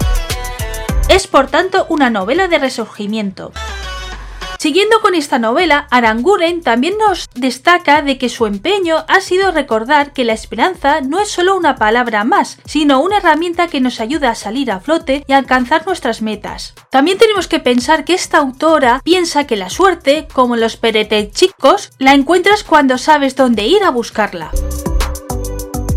Es 1.09 1.27
por 1.27 1.47
tanto 1.47 1.87
una 1.89 2.11
novela 2.11 2.49
de 2.49 2.59
resurgimiento. 2.59 3.51
Siguiendo 4.65 5.03
con 5.03 5.15
esta 5.15 5.39
novela, 5.39 5.87
Aranguren 5.91 6.63
también 6.63 6.95
nos 6.97 7.29
destaca 7.35 8.01
de 8.01 8.17
que 8.17 8.31
su 8.31 8.47
empeño 8.47 9.05
ha 9.09 9.21
sido 9.21 9.51
recordar 9.51 10.15
que 10.15 10.25
la 10.25 10.33
esperanza 10.33 11.03
no 11.03 11.21
es 11.21 11.29
solo 11.29 11.55
una 11.55 11.77
palabra 11.77 12.25
más, 12.25 12.57
sino 12.65 13.03
una 13.03 13.19
herramienta 13.19 13.69
que 13.69 13.83
nos 13.83 14.01
ayuda 14.01 14.31
a 14.31 14.35
salir 14.35 14.73
a 14.73 14.81
flote 14.81 15.23
y 15.29 15.35
alcanzar 15.35 15.85
nuestras 15.85 16.23
metas. 16.23 16.73
También 16.89 17.19
tenemos 17.19 17.47
que 17.47 17.61
pensar 17.61 18.07
que 18.07 18.15
esta 18.15 18.39
autora 18.39 19.03
piensa 19.05 19.47
que 19.47 19.57
la 19.57 19.69
suerte, 19.69 20.29
como 20.33 20.57
los 20.57 20.81
chicos, 21.33 21.91
la 21.99 22.15
encuentras 22.15 22.65
cuando 22.65 22.97
sabes 22.97 23.37
dónde 23.37 23.67
ir 23.67 23.85
a 23.85 23.91
buscarla. 23.91 24.51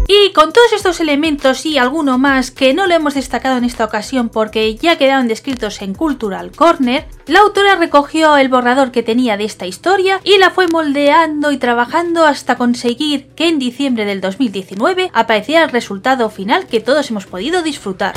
Y 0.07 0.31
con 0.31 0.53
todos 0.53 0.71
estos 0.71 1.01
elementos 1.01 1.65
y 1.65 1.77
alguno 1.77 2.17
más 2.17 2.49
que 2.49 2.73
no 2.73 2.87
lo 2.87 2.93
hemos 2.93 3.15
destacado 3.15 3.57
en 3.57 3.65
esta 3.65 3.83
ocasión 3.83 4.29
porque 4.29 4.73
ya 4.75 4.97
quedaron 4.97 5.27
descritos 5.27 5.81
en 5.81 5.93
Cultural 5.93 6.51
Corner, 6.53 7.05
la 7.25 7.41
autora 7.41 7.75
recogió 7.75 8.37
el 8.37 8.47
borrador 8.47 8.91
que 8.91 9.03
tenía 9.03 9.35
de 9.35 9.43
esta 9.43 9.65
historia 9.65 10.21
y 10.23 10.37
la 10.37 10.51
fue 10.51 10.69
moldeando 10.69 11.51
y 11.51 11.57
trabajando 11.57 12.23
hasta 12.23 12.55
conseguir 12.55 13.27
que 13.35 13.49
en 13.49 13.59
diciembre 13.59 14.05
del 14.05 14.21
2019 14.21 15.11
apareciera 15.13 15.65
el 15.65 15.71
resultado 15.71 16.29
final 16.29 16.67
que 16.67 16.79
todos 16.79 17.09
hemos 17.11 17.25
podido 17.25 17.61
disfrutar. 17.61 18.13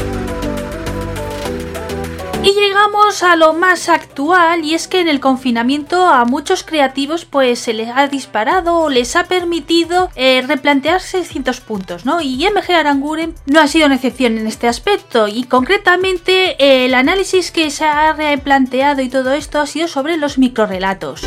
Y 2.42 2.54
llegamos 2.54 3.22
a 3.22 3.36
lo 3.36 3.52
más 3.52 3.90
actual 3.90 4.64
y 4.64 4.74
es 4.74 4.88
que 4.88 5.00
en 5.00 5.08
el 5.08 5.20
confinamiento 5.20 6.06
a 6.06 6.24
muchos 6.24 6.62
creativos 6.62 7.26
pues 7.26 7.58
se 7.58 7.74
les 7.74 7.90
ha 7.94 8.06
disparado 8.06 8.78
o 8.78 8.88
les 8.88 9.14
ha 9.14 9.24
permitido 9.24 10.10
eh, 10.14 10.42
replantearse 10.46 11.18
distintos 11.18 11.60
puntos, 11.60 12.06
¿no? 12.06 12.22
Y 12.22 12.46
MG 12.48 12.72
Aranguren 12.72 13.34
no 13.44 13.60
ha 13.60 13.66
sido 13.66 13.84
una 13.86 13.96
excepción 13.96 14.38
en 14.38 14.46
este 14.46 14.68
aspecto 14.68 15.28
y 15.28 15.42
concretamente 15.44 16.84
el 16.86 16.94
análisis 16.94 17.50
que 17.50 17.70
se 17.70 17.84
ha 17.84 18.14
replanteado 18.14 19.02
y 19.02 19.10
todo 19.10 19.32
esto 19.32 19.60
ha 19.60 19.66
sido 19.66 19.86
sobre 19.86 20.16
los 20.16 20.38
microrelatos. 20.38 21.20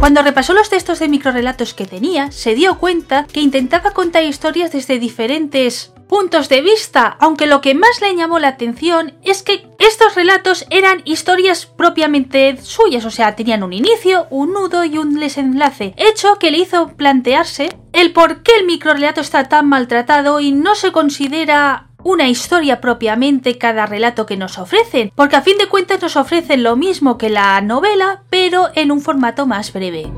Cuando 0.00 0.22
repasó 0.22 0.54
los 0.54 0.70
textos 0.70 0.98
de 1.00 1.08
microrelatos 1.08 1.74
que 1.74 1.84
tenía, 1.84 2.32
se 2.32 2.54
dio 2.54 2.78
cuenta 2.78 3.26
que 3.30 3.40
intentaba 3.40 3.90
contar 3.90 4.22
historias 4.22 4.72
desde 4.72 4.98
diferentes 4.98 5.92
puntos 6.08 6.48
de 6.48 6.62
vista, 6.62 7.16
aunque 7.20 7.46
lo 7.46 7.60
que 7.60 7.74
más 7.74 8.00
le 8.00 8.16
llamó 8.16 8.38
la 8.38 8.48
atención 8.48 9.14
es 9.22 9.42
que 9.42 9.66
estos 9.78 10.14
relatos 10.14 10.66
eran 10.70 11.02
historias 11.04 11.66
propiamente 11.66 12.56
suyas, 12.60 13.04
o 13.04 13.10
sea, 13.10 13.36
tenían 13.36 13.62
un 13.62 13.72
inicio, 13.72 14.26
un 14.30 14.52
nudo 14.52 14.84
y 14.84 14.98
un 14.98 15.14
desenlace, 15.20 15.94
hecho 15.96 16.38
que 16.38 16.50
le 16.50 16.58
hizo 16.58 16.88
plantearse 16.96 17.68
el 17.92 18.12
por 18.12 18.42
qué 18.42 18.56
el 18.56 18.66
microrelato 18.66 19.20
está 19.20 19.44
tan 19.44 19.68
maltratado 19.68 20.40
y 20.40 20.52
no 20.52 20.74
se 20.74 20.92
considera 20.92 21.88
una 22.02 22.28
historia 22.28 22.80
propiamente 22.80 23.58
cada 23.58 23.86
relato 23.86 24.24
que 24.24 24.36
nos 24.36 24.58
ofrecen, 24.58 25.12
porque 25.14 25.36
a 25.36 25.42
fin 25.42 25.58
de 25.58 25.66
cuentas 25.66 26.00
nos 26.00 26.16
ofrecen 26.16 26.62
lo 26.62 26.76
mismo 26.76 27.18
que 27.18 27.28
la 27.28 27.60
novela, 27.60 28.22
pero 28.30 28.68
en 28.74 28.92
un 28.92 29.00
formato 29.00 29.46
más 29.46 29.72
breve. 29.72 30.10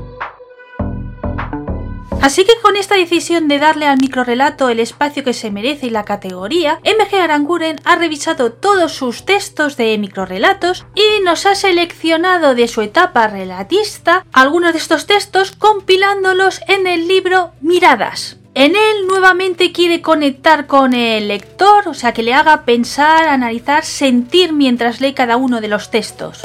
Así 2.21 2.45
que 2.45 2.53
con 2.61 2.77
esta 2.77 2.95
decisión 2.95 3.47
de 3.47 3.57
darle 3.57 3.87
al 3.87 3.97
microrelato 3.99 4.69
el 4.69 4.79
espacio 4.79 5.23
que 5.23 5.33
se 5.33 5.49
merece 5.49 5.87
y 5.87 5.89
la 5.89 6.05
categoría, 6.05 6.79
MG 6.85 7.15
Aranguren 7.15 7.77
ha 7.83 7.95
revisado 7.95 8.51
todos 8.53 8.93
sus 8.93 9.25
textos 9.25 9.75
de 9.75 9.97
microrelatos 9.97 10.85
y 10.93 11.23
nos 11.23 11.47
ha 11.47 11.55
seleccionado 11.55 12.53
de 12.53 12.67
su 12.67 12.81
etapa 12.81 13.27
relatista 13.27 14.23
algunos 14.31 14.73
de 14.73 14.79
estos 14.79 15.07
textos 15.07 15.51
compilándolos 15.51 16.61
en 16.67 16.85
el 16.85 17.07
libro 17.07 17.53
Miradas. 17.59 18.37
En 18.53 18.75
él 18.75 19.07
nuevamente 19.07 19.71
quiere 19.71 20.01
conectar 20.01 20.67
con 20.67 20.93
el 20.93 21.29
lector, 21.29 21.87
o 21.87 21.93
sea 21.93 22.13
que 22.13 22.21
le 22.21 22.33
haga 22.33 22.65
pensar, 22.65 23.29
analizar, 23.29 23.83
sentir 23.83 24.53
mientras 24.53 25.01
lee 25.01 25.13
cada 25.13 25.37
uno 25.37 25.59
de 25.59 25.69
los 25.69 25.89
textos. 25.89 26.41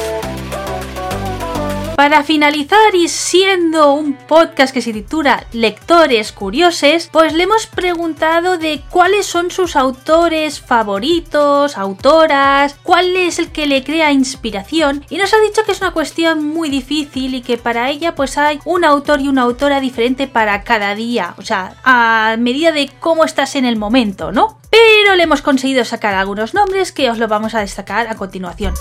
Para 1.96 2.22
finalizar 2.24 2.94
y 2.94 3.08
siendo 3.08 3.94
un 3.94 4.12
podcast 4.12 4.74
que 4.74 4.82
se 4.82 4.92
titula 4.92 5.46
Lectores 5.52 6.30
Curiosos, 6.30 7.08
pues 7.10 7.32
le 7.32 7.44
hemos 7.44 7.66
preguntado 7.66 8.58
de 8.58 8.82
cuáles 8.90 9.24
son 9.24 9.50
sus 9.50 9.76
autores 9.76 10.60
favoritos, 10.60 11.78
autoras, 11.78 12.76
cuál 12.82 13.16
es 13.16 13.38
el 13.38 13.50
que 13.50 13.66
le 13.66 13.82
crea 13.82 14.12
inspiración 14.12 15.06
y 15.08 15.16
nos 15.16 15.32
ha 15.32 15.40
dicho 15.40 15.62
que 15.64 15.72
es 15.72 15.80
una 15.80 15.92
cuestión 15.92 16.44
muy 16.44 16.68
difícil 16.68 17.34
y 17.34 17.40
que 17.40 17.56
para 17.56 17.88
ella 17.88 18.14
pues 18.14 18.36
hay 18.36 18.60
un 18.66 18.84
autor 18.84 19.22
y 19.22 19.28
una 19.28 19.42
autora 19.42 19.80
diferente 19.80 20.26
para 20.26 20.64
cada 20.64 20.94
día, 20.94 21.34
o 21.38 21.42
sea, 21.42 21.76
a 21.82 22.36
medida 22.38 22.72
de 22.72 22.90
cómo 23.00 23.24
estás 23.24 23.56
en 23.56 23.64
el 23.64 23.76
momento, 23.76 24.32
¿no? 24.32 24.58
Pero 24.68 25.16
le 25.16 25.22
hemos 25.22 25.40
conseguido 25.40 25.82
sacar 25.86 26.14
algunos 26.14 26.52
nombres 26.52 26.92
que 26.92 27.08
os 27.08 27.16
lo 27.16 27.26
vamos 27.26 27.54
a 27.54 27.60
destacar 27.60 28.06
a 28.08 28.16
continuación. 28.16 28.74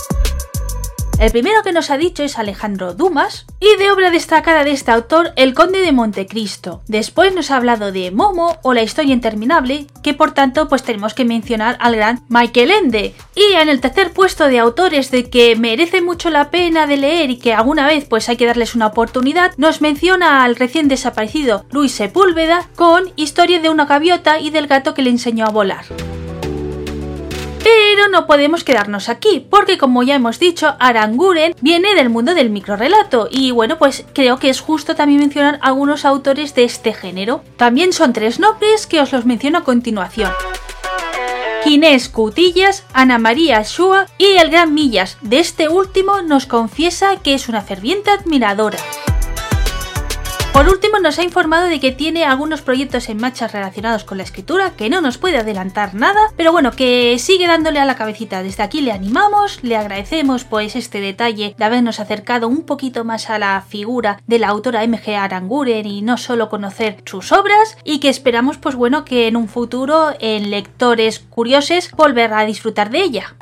El 1.18 1.30
primero 1.30 1.62
que 1.62 1.72
nos 1.72 1.90
ha 1.90 1.96
dicho 1.96 2.22
es 2.22 2.38
Alejandro 2.38 2.92
Dumas, 2.92 3.46
y 3.58 3.74
de 3.78 3.90
obra 3.90 4.10
destacada 4.10 4.64
de 4.64 4.72
este 4.72 4.90
autor, 4.90 5.32
El 5.36 5.54
Conde 5.54 5.78
de 5.78 5.90
Montecristo. 5.90 6.82
Después 6.88 7.34
nos 7.34 7.50
ha 7.50 7.56
hablado 7.56 7.90
de 7.90 8.10
Momo 8.10 8.58
o 8.62 8.74
La 8.74 8.82
Historia 8.82 9.14
Interminable, 9.14 9.86
que 10.02 10.12
por 10.12 10.32
tanto 10.32 10.68
pues 10.68 10.82
tenemos 10.82 11.14
que 11.14 11.24
mencionar 11.24 11.78
al 11.80 11.96
gran 11.96 12.22
Michael 12.28 12.70
Ende. 12.70 13.14
Y 13.34 13.54
en 13.54 13.70
el 13.70 13.80
tercer 13.80 14.12
puesto 14.12 14.48
de 14.48 14.58
autores 14.58 15.10
de 15.10 15.30
que 15.30 15.56
merece 15.56 16.02
mucho 16.02 16.28
la 16.28 16.50
pena 16.50 16.86
de 16.86 16.98
leer 16.98 17.30
y 17.30 17.38
que 17.38 17.54
alguna 17.54 17.86
vez 17.86 18.04
pues 18.04 18.28
hay 18.28 18.36
que 18.36 18.46
darles 18.46 18.74
una 18.74 18.88
oportunidad, 18.88 19.52
nos 19.56 19.80
menciona 19.80 20.44
al 20.44 20.54
recién 20.54 20.86
desaparecido 20.86 21.64
Luis 21.70 21.92
Sepúlveda 21.92 22.68
con 22.76 23.10
Historia 23.16 23.60
de 23.60 23.70
una 23.70 23.86
gaviota 23.86 24.38
y 24.38 24.50
del 24.50 24.66
gato 24.66 24.92
que 24.92 25.00
le 25.00 25.10
enseñó 25.10 25.46
a 25.46 25.50
volar. 25.50 25.86
Pero 27.66 28.06
no 28.06 28.28
podemos 28.28 28.62
quedarnos 28.62 29.08
aquí, 29.08 29.44
porque 29.50 29.76
como 29.76 30.04
ya 30.04 30.14
hemos 30.14 30.38
dicho, 30.38 30.76
Aranguren 30.78 31.52
viene 31.60 31.96
del 31.96 32.10
mundo 32.10 32.32
del 32.32 32.48
microrelato 32.48 33.26
y 33.28 33.50
bueno, 33.50 33.76
pues 33.76 34.04
creo 34.12 34.38
que 34.38 34.50
es 34.50 34.60
justo 34.60 34.94
también 34.94 35.18
mencionar 35.18 35.58
algunos 35.62 36.04
autores 36.04 36.54
de 36.54 36.62
este 36.62 36.92
género. 36.92 37.42
También 37.56 37.92
son 37.92 38.12
tres 38.12 38.38
nombres 38.38 38.86
que 38.86 39.00
os 39.00 39.10
los 39.10 39.26
menciono 39.26 39.58
a 39.58 39.64
continuación. 39.64 40.30
Ginés 41.64 42.08
Cutillas, 42.08 42.84
Ana 42.92 43.18
María 43.18 43.60
Shua 43.64 44.06
y 44.16 44.36
el 44.36 44.50
Gran 44.50 44.72
Millas. 44.72 45.18
De 45.20 45.40
este 45.40 45.68
último 45.68 46.22
nos 46.22 46.46
confiesa 46.46 47.16
que 47.16 47.34
es 47.34 47.48
una 47.48 47.62
ferviente 47.62 48.12
admiradora. 48.12 48.78
Por 50.56 50.70
último, 50.70 50.98
nos 51.00 51.18
ha 51.18 51.22
informado 51.22 51.66
de 51.66 51.80
que 51.80 51.92
tiene 51.92 52.24
algunos 52.24 52.62
proyectos 52.62 53.10
en 53.10 53.18
marcha 53.18 53.46
relacionados 53.46 54.04
con 54.04 54.16
la 54.16 54.24
escritura, 54.24 54.70
que 54.70 54.88
no 54.88 55.02
nos 55.02 55.18
puede 55.18 55.36
adelantar 55.36 55.94
nada, 55.94 56.18
pero 56.34 56.50
bueno, 56.50 56.70
que 56.70 57.18
sigue 57.18 57.46
dándole 57.46 57.78
a 57.78 57.84
la 57.84 57.94
cabecita. 57.94 58.42
Desde 58.42 58.62
aquí 58.62 58.80
le 58.80 58.90
animamos, 58.90 59.62
le 59.62 59.76
agradecemos 59.76 60.44
pues 60.44 60.74
este 60.74 61.02
detalle 61.02 61.54
de 61.58 61.64
habernos 61.66 62.00
acercado 62.00 62.48
un 62.48 62.62
poquito 62.62 63.04
más 63.04 63.28
a 63.28 63.38
la 63.38 63.62
figura 63.68 64.18
de 64.26 64.38
la 64.38 64.48
autora 64.48 64.86
MG 64.86 65.10
Aranguren 65.10 65.84
y 65.84 66.00
no 66.00 66.16
solo 66.16 66.48
conocer 66.48 67.02
sus 67.04 67.32
obras, 67.32 67.76
y 67.84 68.00
que 68.00 68.08
esperamos 68.08 68.56
pues 68.56 68.76
bueno 68.76 69.04
que 69.04 69.28
en 69.28 69.36
un 69.36 69.48
futuro 69.48 70.14
en 70.20 70.50
lectores 70.50 71.18
curiosos 71.18 71.90
volver 71.90 72.32
a 72.32 72.46
disfrutar 72.46 72.88
de 72.88 73.02
ella. 73.02 73.36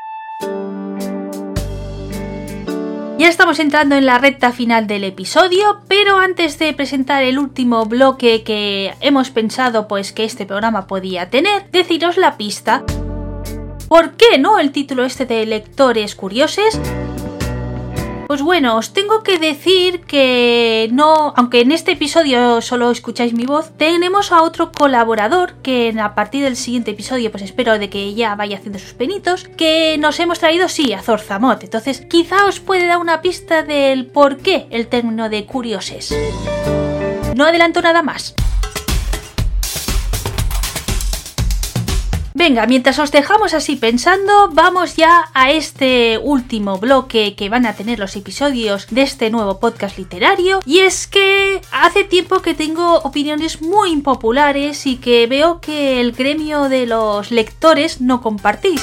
Ya 3.17 3.29
estamos 3.29 3.61
entrando 3.61 3.95
en 3.95 4.07
la 4.07 4.19
recta 4.19 4.51
final 4.51 4.89
del 4.89 5.05
episodio, 5.05 5.81
pero 5.87 6.19
antes 6.19 6.59
de 6.59 6.73
presentar 6.73 7.23
el 7.23 7.39
último 7.39 7.87
bloque 7.87 8.43
que 8.43 8.93
hemos 9.01 9.31
pensado 9.31 9.87
pues 9.87 10.13
que 10.13 10.25
este 10.25 10.47
programa 10.47 10.89
podía 10.89 11.31
tener, 11.31 11.71
deciros 11.71 12.17
la 12.17 12.37
pista. 12.37 12.83
¿Por 13.89 14.15
qué 14.15 14.39
no 14.39 14.59
el 14.59 14.73
título 14.73 15.05
este 15.05 15.27
de 15.27 15.47
lectores 15.47 16.17
curiosos? 16.17 16.81
Pues 18.35 18.43
bueno, 18.43 18.77
os 18.79 18.93
tengo 18.93 19.23
que 19.23 19.39
decir 19.39 20.01
que 20.01 20.89
no, 20.91 21.33
aunque 21.37 21.61
en 21.61 21.71
este 21.71 21.93
episodio 21.93 22.61
solo 22.63 22.91
escucháis 22.91 23.33
mi 23.33 23.47
voz, 23.47 23.71
tenemos 23.77 24.33
a 24.33 24.43
otro 24.43 24.73
colaborador 24.73 25.55
que 25.63 25.95
a 26.03 26.17
partir 26.17 26.43
del 26.43 26.57
siguiente 26.57 26.91
episodio, 26.91 27.31
pues 27.31 27.45
espero 27.45 27.79
de 27.79 27.89
que 27.89 28.13
ya 28.13 28.35
vaya 28.35 28.57
haciendo 28.57 28.81
sus 28.81 28.95
penitos, 28.95 29.45
que 29.57 29.99
nos 29.99 30.19
hemos 30.19 30.41
traído, 30.41 30.69
sí, 30.69 30.93
a 30.93 31.01
Zorzamot. 31.01 31.63
Entonces, 31.63 32.05
quizá 32.11 32.47
os 32.47 32.59
puede 32.59 32.89
dar 32.89 32.99
una 32.99 33.23
pista 33.23 33.63
del 33.63 34.07
por 34.07 34.39
qué 34.39 34.67
el 34.71 34.89
término 34.89 35.29
de 35.29 35.47
curioses. 35.47 36.13
No 37.37 37.45
adelanto 37.45 37.83
nada 37.83 38.03
más. 38.03 38.35
Venga, 42.37 42.67
mientras 42.67 42.99
os 42.99 43.13
dejamos 43.13 43.55
así 43.55 43.77
pensando, 43.77 44.51
vamos 44.51 44.97
ya 44.97 45.31
a 45.35 45.53
este 45.53 46.19
último 46.19 46.79
bloque 46.79 47.37
que 47.37 47.49
van 47.49 47.65
a 47.65 47.75
tener 47.75 48.01
los 48.01 48.17
episodios 48.17 48.89
de 48.91 49.03
este 49.03 49.31
nuevo 49.31 49.61
podcast 49.61 49.97
literario. 49.99 50.59
Y 50.67 50.81
es 50.81 51.07
que 51.07 51.61
hace 51.71 52.03
tiempo 52.03 52.43
que 52.43 52.55
tengo 52.55 52.97
opiniones 52.99 53.63
muy 53.63 53.93
impopulares 53.93 54.85
y 54.85 54.97
que 54.97 55.29
veo 55.29 55.61
que 55.61 56.01
el 56.01 56.11
gremio 56.11 56.69
de 56.69 56.87
los 56.87 57.31
lectores 57.31 58.01
no 58.01 58.21
compartís. 58.21 58.83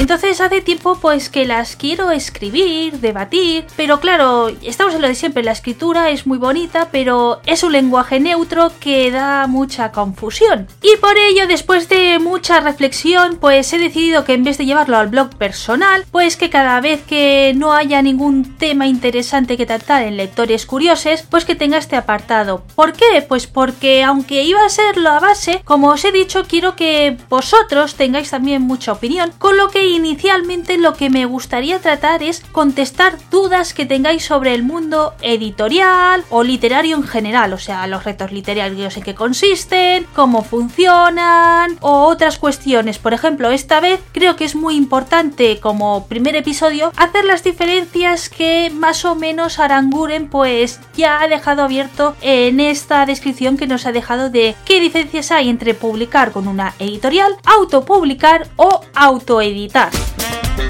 Entonces 0.00 0.40
hace 0.40 0.62
tiempo 0.62 0.96
pues 0.98 1.28
que 1.28 1.44
las 1.44 1.76
quiero 1.76 2.10
escribir, 2.10 3.00
debatir, 3.00 3.66
pero 3.76 4.00
claro, 4.00 4.48
estamos 4.62 4.94
en 4.94 5.02
lo 5.02 5.08
de 5.08 5.14
siempre, 5.14 5.42
la 5.42 5.52
escritura 5.52 6.08
es 6.08 6.26
muy 6.26 6.38
bonita, 6.38 6.88
pero 6.90 7.42
es 7.44 7.62
un 7.62 7.72
lenguaje 7.72 8.18
neutro 8.18 8.72
que 8.80 9.10
da 9.10 9.46
mucha 9.46 9.92
confusión. 9.92 10.68
Y 10.80 10.96
por 10.96 11.18
ello, 11.18 11.46
después 11.46 11.90
de 11.90 12.18
mucha 12.18 12.60
reflexión, 12.60 13.36
pues 13.38 13.70
he 13.74 13.78
decidido 13.78 14.24
que 14.24 14.32
en 14.32 14.42
vez 14.42 14.56
de 14.56 14.64
llevarlo 14.64 14.96
al 14.96 15.08
blog 15.08 15.36
personal, 15.36 16.06
pues 16.10 16.38
que 16.38 16.48
cada 16.48 16.80
vez 16.80 17.02
que 17.02 17.52
no 17.54 17.74
haya 17.74 18.00
ningún 18.00 18.56
tema 18.56 18.86
interesante 18.86 19.58
que 19.58 19.66
tratar 19.66 20.04
en 20.04 20.16
lectores 20.16 20.64
curiosos, 20.64 21.24
pues 21.28 21.44
que 21.44 21.54
tenga 21.54 21.76
este 21.76 21.96
apartado. 21.96 22.64
¿Por 22.74 22.94
qué? 22.94 23.20
Pues 23.28 23.46
porque 23.46 24.02
aunque 24.02 24.44
iba 24.44 24.64
a 24.64 24.70
ser 24.70 24.96
la 24.96 25.20
base, 25.20 25.60
como 25.66 25.88
os 25.88 26.06
he 26.06 26.10
dicho, 26.10 26.44
quiero 26.48 26.74
que 26.74 27.18
vosotros 27.28 27.96
tengáis 27.96 28.30
también 28.30 28.62
mucha 28.62 28.92
opinión, 28.92 29.30
con 29.36 29.58
lo 29.58 29.68
que 29.68 29.89
inicialmente 29.90 30.78
lo 30.78 30.94
que 30.94 31.10
me 31.10 31.24
gustaría 31.26 31.80
tratar 31.80 32.22
es 32.22 32.42
contestar 32.52 33.16
dudas 33.30 33.74
que 33.74 33.86
tengáis 33.86 34.24
sobre 34.24 34.54
el 34.54 34.62
mundo 34.62 35.14
editorial 35.20 36.24
o 36.30 36.42
literario 36.42 36.96
en 36.96 37.02
general, 37.02 37.52
o 37.52 37.58
sea, 37.58 37.86
los 37.86 38.04
retos 38.04 38.32
literarios 38.32 38.96
en 38.96 39.02
qué 39.02 39.14
consisten, 39.14 40.06
cómo 40.14 40.42
funcionan 40.42 41.78
o 41.80 42.04
otras 42.04 42.38
cuestiones. 42.38 42.98
Por 42.98 43.14
ejemplo, 43.14 43.50
esta 43.50 43.80
vez 43.80 44.00
creo 44.12 44.36
que 44.36 44.44
es 44.44 44.54
muy 44.54 44.76
importante 44.76 45.60
como 45.60 46.06
primer 46.06 46.36
episodio 46.36 46.92
hacer 46.96 47.24
las 47.24 47.44
diferencias 47.44 48.28
que 48.28 48.70
más 48.70 49.04
o 49.04 49.14
menos 49.14 49.58
Aranguren 49.58 50.28
pues 50.28 50.80
ya 50.96 51.20
ha 51.20 51.28
dejado 51.28 51.62
abierto 51.62 52.16
en 52.20 52.60
esta 52.60 53.06
descripción 53.06 53.56
que 53.56 53.66
nos 53.66 53.86
ha 53.86 53.92
dejado 53.92 54.30
de 54.30 54.54
qué 54.64 54.80
diferencias 54.80 55.30
hay 55.30 55.48
entre 55.48 55.74
publicar 55.74 56.32
con 56.32 56.48
una 56.48 56.74
editorial, 56.78 57.36
autopublicar 57.44 58.48
o 58.56 58.80
autoeditar. 58.94 59.69
Anita 59.72 60.69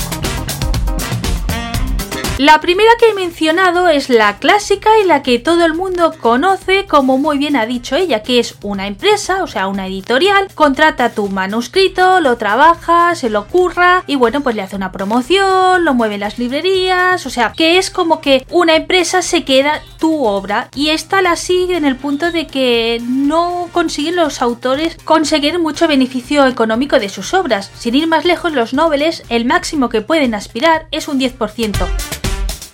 La 2.40 2.59
primera 2.59 2.88
que 2.99 3.11
he 3.11 3.14
mencionado 3.14 3.88
es 3.88 4.09
la 4.09 4.38
clásica 4.38 4.88
y 4.99 5.06
la 5.06 5.23
que 5.23 5.38
todo 5.38 5.66
el 5.66 5.75
mundo 5.75 6.14
conoce, 6.18 6.87
como 6.87 7.18
muy 7.18 7.37
bien 7.37 7.54
ha 7.54 7.66
dicho 7.66 7.97
ella, 7.97 8.23
que 8.23 8.38
es 8.38 8.54
una 8.62 8.87
empresa, 8.87 9.42
o 9.42 9.47
sea, 9.47 9.66
una 9.66 9.87
editorial, 9.87 10.49
contrata 10.54 11.12
tu 11.12 11.28
manuscrito, 11.28 12.18
lo 12.20 12.38
trabaja, 12.38 13.14
se 13.14 13.28
lo 13.28 13.47
curra 13.47 14.04
y 14.06 14.16
bueno, 14.16 14.40
pues 14.40 14.56
le 14.56 14.62
hace 14.62 14.75
una 14.75 14.90
promoción, 14.90 15.85
lo 15.85 15.92
mueve 15.92 16.14
en 16.14 16.20
las 16.20 16.38
librerías, 16.38 17.26
o 17.26 17.28
sea, 17.28 17.52
que 17.54 17.76
es 17.76 17.90
como 17.90 18.23
que 18.23 18.47
una 18.49 18.75
empresa 18.75 19.20
se 19.20 19.44
queda 19.44 19.82
tu 19.99 20.25
obra 20.25 20.70
y 20.75 20.88
esta 20.88 21.20
la 21.20 21.37
sigue 21.37 21.76
en 21.76 21.85
el 21.85 21.97
punto 21.97 22.32
de 22.32 22.47
que 22.47 23.02
no 23.02 23.68
consiguen 23.70 24.16
los 24.16 24.40
autores 24.40 24.97
conseguir 25.04 25.59
mucho 25.59 25.87
beneficio 25.88 26.47
económico 26.47 26.99
de 26.99 27.11
sus 27.11 27.35
obras. 27.35 27.70
Sin 27.78 27.97
ir 27.97 28.06
más 28.06 28.25
lejos, 28.25 28.54
los 28.54 28.73
noveles, 28.73 29.25
el 29.28 29.44
máximo 29.44 29.90
que 29.90 30.00
pueden 30.00 30.35
aspirar 30.35 30.87
es 30.90 31.06
un 31.06 31.20
10%. 31.20 32.29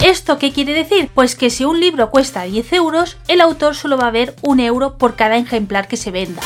¿Esto 0.07 0.39
qué 0.39 0.53
quiere 0.53 0.73
decir? 0.73 1.11
Pues 1.13 1.35
que 1.35 1.51
si 1.51 1.65
un 1.65 1.81
libro 1.81 2.11
cuesta 2.11 2.45
10 2.45 2.73
euros, 2.75 3.17
el 3.27 3.41
autor 3.41 3.75
solo 3.75 3.99
va 3.99 4.07
a 4.07 4.13
ver 4.13 4.37
un 4.41 4.61
euro 4.61 4.99
por 4.99 5.17
cada 5.17 5.37
ejemplar 5.37 5.89
que 5.89 5.97
se 5.97 6.13
venda. 6.13 6.43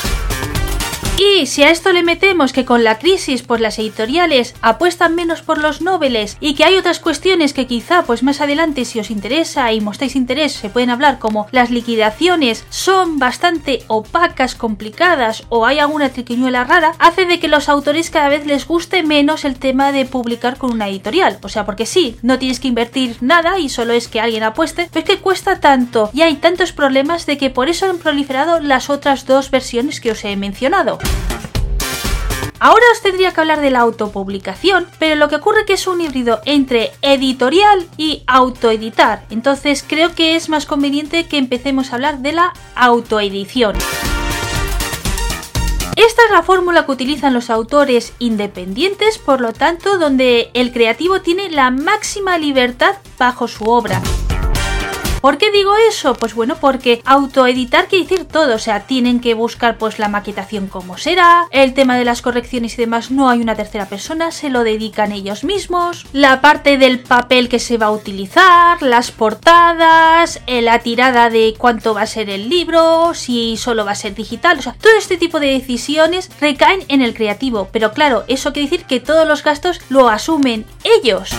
Y 1.23 1.45
si 1.45 1.61
a 1.61 1.69
esto 1.69 1.93
le 1.93 2.01
metemos 2.01 2.51
que 2.51 2.65
con 2.65 2.83
la 2.83 2.97
crisis 2.97 3.43
pues 3.43 3.61
las 3.61 3.77
editoriales 3.77 4.55
apuestan 4.63 5.13
menos 5.13 5.43
por 5.43 5.59
los 5.59 5.79
noveles 5.79 6.35
y 6.39 6.55
que 6.55 6.63
hay 6.63 6.77
otras 6.77 6.99
cuestiones 6.99 7.53
que 7.53 7.67
quizá 7.67 8.01
pues 8.05 8.23
más 8.23 8.41
adelante 8.41 8.85
si 8.85 8.99
os 8.99 9.11
interesa 9.11 9.71
y 9.71 9.81
mostráis 9.81 10.15
interés 10.15 10.53
se 10.53 10.69
pueden 10.69 10.89
hablar 10.89 11.19
como 11.19 11.45
las 11.51 11.69
liquidaciones 11.69 12.65
son 12.71 13.19
bastante 13.19 13.83
opacas, 13.85 14.55
complicadas 14.55 15.43
o 15.49 15.67
hay 15.67 15.77
alguna 15.77 16.09
triquiñuela 16.09 16.63
rara, 16.63 16.93
hace 16.97 17.25
de 17.25 17.39
que 17.39 17.47
los 17.47 17.69
autores 17.69 18.09
cada 18.09 18.29
vez 18.29 18.47
les 18.47 18.67
guste 18.67 19.03
menos 19.03 19.45
el 19.45 19.59
tema 19.59 19.91
de 19.91 20.05
publicar 20.05 20.57
con 20.57 20.71
una 20.71 20.87
editorial. 20.89 21.37
O 21.43 21.49
sea, 21.49 21.67
porque 21.67 21.85
sí, 21.85 22.17
no 22.23 22.39
tienes 22.39 22.59
que 22.59 22.67
invertir 22.67 23.17
nada 23.21 23.59
y 23.59 23.69
solo 23.69 23.93
es 23.93 24.07
que 24.07 24.21
alguien 24.21 24.41
apueste, 24.41 24.89
pero 24.91 25.05
es 25.05 25.11
que 25.11 25.21
cuesta 25.21 25.59
tanto 25.59 26.09
y 26.13 26.23
hay 26.23 26.37
tantos 26.37 26.71
problemas 26.71 27.27
de 27.27 27.37
que 27.37 27.51
por 27.51 27.69
eso 27.69 27.87
han 27.87 27.99
proliferado 27.99 28.59
las 28.59 28.89
otras 28.89 29.27
dos 29.27 29.51
versiones 29.51 30.01
que 30.01 30.09
os 30.09 30.25
he 30.25 30.35
mencionado. 30.35 30.97
Ahora 32.63 32.85
os 32.91 33.01
tendría 33.01 33.31
que 33.31 33.41
hablar 33.41 33.59
de 33.59 33.71
la 33.71 33.79
autopublicación, 33.79 34.85
pero 34.99 35.15
lo 35.15 35.29
que 35.29 35.37
ocurre 35.37 35.65
que 35.65 35.73
es 35.73 35.87
un 35.87 35.99
híbrido 35.99 36.41
entre 36.45 36.91
editorial 37.01 37.87
y 37.97 38.21
autoeditar, 38.27 39.25
entonces 39.31 39.83
creo 39.85 40.13
que 40.13 40.35
es 40.35 40.47
más 40.47 40.67
conveniente 40.67 41.25
que 41.25 41.39
empecemos 41.39 41.91
a 41.91 41.95
hablar 41.95 42.19
de 42.19 42.33
la 42.33 42.53
autoedición. 42.75 43.75
Esta 45.95 46.21
es 46.25 46.31
la 46.31 46.43
fórmula 46.43 46.85
que 46.85 46.91
utilizan 46.91 47.33
los 47.33 47.49
autores 47.49 48.13
independientes, 48.19 49.17
por 49.17 49.41
lo 49.41 49.53
tanto, 49.53 49.97
donde 49.97 50.51
el 50.53 50.71
creativo 50.71 51.19
tiene 51.21 51.49
la 51.49 51.71
máxima 51.71 52.37
libertad 52.37 52.97
bajo 53.17 53.47
su 53.47 53.63
obra. 53.63 54.03
¿Por 55.21 55.37
qué 55.37 55.51
digo 55.51 55.75
eso? 55.87 56.15
Pues 56.15 56.33
bueno, 56.33 56.55
porque 56.59 57.01
autoeditar 57.05 57.87
quiere 57.87 58.05
decir 58.05 58.25
todo, 58.25 58.55
o 58.55 58.59
sea, 58.59 58.87
tienen 58.87 59.19
que 59.19 59.35
buscar 59.35 59.77
pues 59.77 59.99
la 59.99 60.07
maquetación 60.07 60.65
como 60.67 60.97
será, 60.97 61.47
el 61.51 61.75
tema 61.75 61.95
de 61.95 62.05
las 62.05 62.23
correcciones 62.23 62.73
y 62.73 62.77
demás 62.77 63.11
no 63.11 63.29
hay 63.29 63.39
una 63.39 63.55
tercera 63.55 63.85
persona, 63.85 64.31
se 64.31 64.49
lo 64.49 64.63
dedican 64.63 65.11
ellos 65.11 65.43
mismos, 65.43 66.07
la 66.11 66.41
parte 66.41 66.79
del 66.79 66.99
papel 66.99 67.49
que 67.49 67.59
se 67.59 67.77
va 67.77 67.87
a 67.87 67.91
utilizar, 67.91 68.81
las 68.81 69.11
portadas, 69.11 70.41
eh, 70.47 70.63
la 70.63 70.79
tirada 70.79 71.29
de 71.29 71.53
cuánto 71.55 71.93
va 71.93 72.01
a 72.01 72.07
ser 72.07 72.29
el 72.31 72.49
libro, 72.49 73.13
si 73.13 73.57
solo 73.57 73.85
va 73.85 73.91
a 73.91 73.95
ser 73.95 74.15
digital, 74.15 74.57
o 74.57 74.61
sea, 74.63 74.73
todo 74.73 74.93
este 74.97 75.17
tipo 75.17 75.39
de 75.39 75.47
decisiones 75.47 76.31
recaen 76.39 76.83
en 76.87 77.03
el 77.03 77.13
creativo, 77.13 77.69
pero 77.71 77.91
claro, 77.91 78.23
eso 78.27 78.53
quiere 78.53 78.69
decir 78.69 78.85
que 78.85 78.99
todos 78.99 79.27
los 79.27 79.43
gastos 79.43 79.81
lo 79.89 80.09
asumen 80.09 80.65
ellos. 80.83 81.29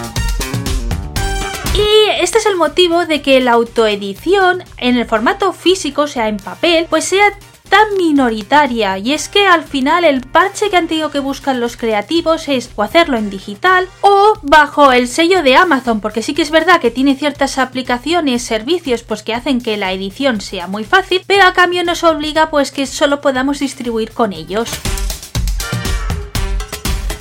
Y 1.74 2.10
este 2.20 2.38
es 2.38 2.46
el 2.46 2.56
motivo 2.56 3.06
de 3.06 3.22
que 3.22 3.40
la 3.40 3.52
autoedición 3.52 4.62
en 4.76 4.98
el 4.98 5.06
formato 5.06 5.52
físico, 5.52 6.06
sea, 6.06 6.28
en 6.28 6.36
papel, 6.36 6.86
pues 6.90 7.04
sea 7.06 7.32
tan 7.72 7.96
minoritaria. 7.96 8.98
Y 8.98 9.14
es 9.14 9.30
que 9.30 9.46
al 9.46 9.64
final 9.64 10.04
el 10.04 10.20
parche 10.20 10.68
que 10.68 10.76
han 10.76 10.86
tenido 10.86 11.10
que 11.10 11.20
buscar 11.20 11.56
los 11.56 11.78
creativos 11.78 12.46
es 12.48 12.68
o 12.76 12.82
hacerlo 12.82 13.16
en 13.16 13.30
digital 13.30 13.88
o 14.02 14.34
bajo 14.42 14.92
el 14.92 15.08
sello 15.08 15.42
de 15.42 15.56
Amazon 15.56 16.02
porque 16.02 16.22
sí 16.22 16.34
que 16.34 16.42
es 16.42 16.50
verdad 16.50 16.82
que 16.82 16.90
tiene 16.90 17.16
ciertas 17.16 17.56
aplicaciones, 17.56 18.42
servicios 18.42 19.02
pues 19.02 19.22
que 19.22 19.32
hacen 19.32 19.62
que 19.62 19.78
la 19.78 19.92
edición 19.92 20.42
sea 20.42 20.66
muy 20.66 20.84
fácil 20.84 21.22
pero 21.26 21.44
a 21.44 21.54
cambio 21.54 21.82
nos 21.82 22.04
obliga 22.04 22.50
pues 22.50 22.72
que 22.72 22.86
solo 22.86 23.22
podamos 23.22 23.60
distribuir 23.60 24.12
con 24.12 24.34
ellos 24.34 24.68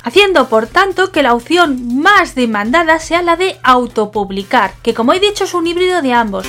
haciendo 0.02 0.48
por 0.48 0.66
tanto 0.66 1.12
que 1.12 1.22
la 1.22 1.34
opción 1.34 1.98
más 1.98 2.34
demandada 2.34 2.98
sea 2.98 3.22
la 3.22 3.36
de 3.36 3.58
autopublicar, 3.62 4.74
que 4.82 4.94
como 4.94 5.12
he 5.12 5.20
dicho 5.20 5.44
es 5.44 5.54
un 5.54 5.66
híbrido 5.66 6.02
de 6.02 6.12
ambos. 6.12 6.46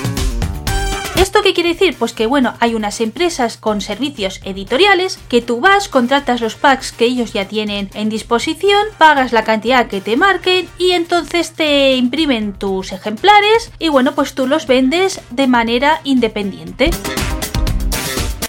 ¿Esto 1.16 1.42
qué 1.42 1.54
quiere 1.54 1.70
decir? 1.70 1.94
Pues 1.96 2.12
que 2.12 2.26
bueno, 2.26 2.54
hay 2.58 2.74
unas 2.74 3.00
empresas 3.00 3.56
con 3.56 3.80
servicios 3.80 4.40
editoriales 4.44 5.18
que 5.28 5.42
tú 5.42 5.60
vas, 5.60 5.88
contratas 5.88 6.40
los 6.40 6.56
packs 6.56 6.90
que 6.90 7.04
ellos 7.04 7.32
ya 7.32 7.46
tienen 7.46 7.88
en 7.94 8.08
disposición, 8.08 8.84
pagas 8.98 9.32
la 9.32 9.44
cantidad 9.44 9.86
que 9.86 10.00
te 10.00 10.16
marquen 10.16 10.68
y 10.76 10.90
entonces 10.90 11.52
te 11.52 11.94
imprimen 11.94 12.52
tus 12.52 12.90
ejemplares 12.90 13.70
y 13.78 13.90
bueno, 13.90 14.14
pues 14.14 14.34
tú 14.34 14.48
los 14.48 14.66
vendes 14.66 15.20
de 15.30 15.46
manera 15.46 16.00
independiente. 16.02 16.90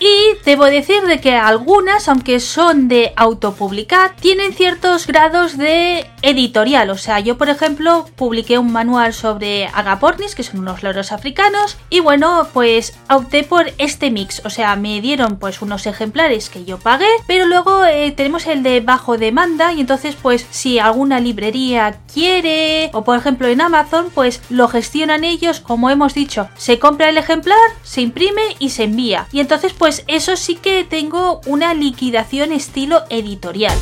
Y 0.05 0.37
debo 0.45 0.65
decir 0.65 1.01
de 1.07 1.19
que 1.19 1.33
algunas, 1.33 2.07
aunque 2.07 2.39
son 2.39 2.87
de 2.87 3.11
autopublicar, 3.15 4.15
tienen 4.15 4.53
ciertos 4.53 5.07
grados 5.07 5.57
de 5.57 6.05
editorial. 6.21 6.91
O 6.91 6.97
sea, 6.97 7.19
yo 7.21 7.39
por 7.39 7.49
ejemplo 7.49 8.05
publiqué 8.15 8.59
un 8.59 8.71
manual 8.71 9.15
sobre 9.15 9.65
agapornis, 9.73 10.35
que 10.35 10.43
son 10.43 10.59
unos 10.59 10.83
loros 10.83 11.11
africanos, 11.11 11.77
y 11.89 12.01
bueno, 12.01 12.47
pues 12.53 12.93
opté 13.09 13.43
por 13.43 13.71
este 13.79 14.11
mix. 14.11 14.43
O 14.45 14.51
sea, 14.51 14.75
me 14.75 15.01
dieron 15.01 15.37
pues 15.37 15.63
unos 15.63 15.87
ejemplares 15.87 16.51
que 16.51 16.65
yo 16.65 16.77
pagué, 16.77 17.09
pero 17.25 17.47
luego 17.47 17.83
eh, 17.83 18.11
tenemos 18.11 18.45
el 18.45 18.61
de 18.61 18.81
bajo 18.81 19.17
demanda 19.17 19.73
y 19.73 19.81
entonces 19.81 20.15
pues 20.21 20.45
si 20.51 20.77
alguna 20.77 21.19
librería 21.19 21.97
quiere 22.13 22.89
o 22.93 23.03
por 23.03 23.17
ejemplo 23.17 23.47
en 23.47 23.61
Amazon 23.61 24.11
pues 24.13 24.41
lo 24.49 24.67
gestionan 24.67 25.23
ellos 25.23 25.59
como 25.59 25.89
hemos 25.89 26.13
dicho 26.13 26.49
se 26.55 26.79
compra 26.79 27.09
el 27.09 27.17
ejemplar 27.17 27.57
se 27.83 28.01
imprime 28.01 28.41
y 28.59 28.69
se 28.69 28.83
envía 28.83 29.27
y 29.31 29.39
entonces 29.39 29.73
pues 29.73 29.94
eso 30.07 30.35
sí 30.35 30.55
que 30.55 30.83
tengo 30.83 31.41
una 31.45 31.73
liquidación 31.73 32.51
estilo 32.51 33.03
editorial 33.09 33.77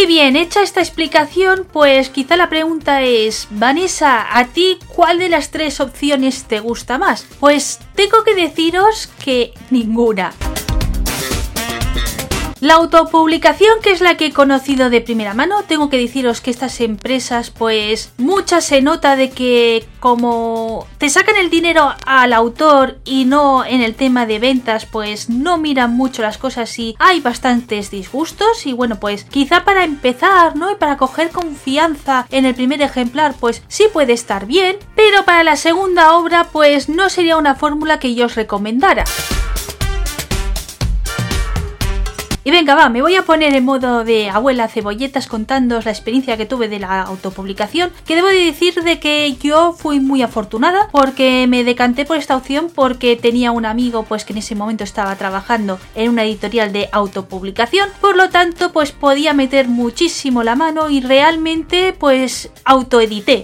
y 0.00 0.06
bien, 0.06 0.36
hecha 0.36 0.62
esta 0.62 0.80
explicación, 0.80 1.66
pues 1.72 2.08
quizá 2.08 2.36
la 2.36 2.48
pregunta 2.48 3.02
es, 3.02 3.48
Vanessa, 3.50 4.26
¿a 4.30 4.46
ti 4.46 4.78
cuál 4.86 5.18
de 5.18 5.28
las 5.28 5.50
tres 5.50 5.80
opciones 5.80 6.44
te 6.44 6.60
gusta 6.60 6.98
más? 6.98 7.26
Pues 7.40 7.80
tengo 7.96 8.22
que 8.22 8.36
deciros 8.36 9.08
que 9.24 9.54
ninguna. 9.70 10.32
La 12.60 12.74
autopublicación, 12.74 13.80
que 13.80 13.92
es 13.92 14.00
la 14.00 14.16
que 14.16 14.26
he 14.26 14.32
conocido 14.32 14.90
de 14.90 15.00
primera 15.00 15.32
mano, 15.32 15.62
tengo 15.62 15.88
que 15.88 15.96
deciros 15.96 16.40
que 16.40 16.50
estas 16.50 16.80
empresas, 16.80 17.50
pues 17.50 18.12
muchas 18.16 18.64
se 18.64 18.82
nota 18.82 19.14
de 19.14 19.30
que 19.30 19.86
como 20.00 20.86
te 20.98 21.08
sacan 21.08 21.36
el 21.36 21.50
dinero 21.50 21.94
al 22.04 22.32
autor 22.32 22.98
y 23.04 23.26
no 23.26 23.64
en 23.64 23.80
el 23.80 23.94
tema 23.94 24.26
de 24.26 24.40
ventas, 24.40 24.86
pues 24.86 25.30
no 25.30 25.56
miran 25.56 25.96
mucho 25.96 26.22
las 26.22 26.36
cosas 26.36 26.76
y 26.80 26.96
hay 26.98 27.20
bastantes 27.20 27.92
disgustos 27.92 28.66
y 28.66 28.72
bueno, 28.72 28.98
pues 28.98 29.22
quizá 29.22 29.64
para 29.64 29.84
empezar, 29.84 30.56
¿no? 30.56 30.72
Y 30.72 30.74
para 30.74 30.96
coger 30.96 31.30
confianza 31.30 32.26
en 32.30 32.44
el 32.44 32.56
primer 32.56 32.82
ejemplar, 32.82 33.34
pues 33.38 33.62
sí 33.68 33.84
puede 33.92 34.14
estar 34.14 34.46
bien, 34.46 34.78
pero 34.96 35.24
para 35.24 35.44
la 35.44 35.54
segunda 35.54 36.16
obra, 36.16 36.48
pues 36.50 36.88
no 36.88 37.08
sería 37.08 37.36
una 37.36 37.54
fórmula 37.54 38.00
que 38.00 38.16
yo 38.16 38.26
os 38.26 38.34
recomendara. 38.34 39.04
Y 42.48 42.50
venga, 42.50 42.74
va, 42.74 42.88
me 42.88 43.02
voy 43.02 43.14
a 43.14 43.26
poner 43.26 43.54
en 43.54 43.66
modo 43.66 44.04
de 44.04 44.30
abuela 44.30 44.68
cebolletas 44.68 45.26
contándoos 45.26 45.84
la 45.84 45.90
experiencia 45.90 46.38
que 46.38 46.46
tuve 46.46 46.68
de 46.68 46.78
la 46.78 47.02
autopublicación, 47.02 47.92
que 48.06 48.14
debo 48.14 48.28
de 48.28 48.42
decir 48.42 48.72
de 48.82 48.98
que 48.98 49.36
yo 49.36 49.74
fui 49.74 50.00
muy 50.00 50.22
afortunada 50.22 50.88
porque 50.90 51.46
me 51.46 51.62
decanté 51.62 52.06
por 52.06 52.16
esta 52.16 52.38
opción 52.38 52.70
porque 52.74 53.16
tenía 53.16 53.52
un 53.52 53.66
amigo 53.66 54.04
pues 54.04 54.24
que 54.24 54.32
en 54.32 54.38
ese 54.38 54.54
momento 54.54 54.82
estaba 54.82 55.14
trabajando 55.16 55.78
en 55.94 56.08
una 56.08 56.24
editorial 56.24 56.72
de 56.72 56.88
autopublicación, 56.90 57.90
por 58.00 58.16
lo 58.16 58.30
tanto 58.30 58.72
pues 58.72 58.92
podía 58.92 59.34
meter 59.34 59.68
muchísimo 59.68 60.42
la 60.42 60.56
mano 60.56 60.88
y 60.88 61.02
realmente 61.02 61.92
pues 61.92 62.50
autoedité. 62.64 63.42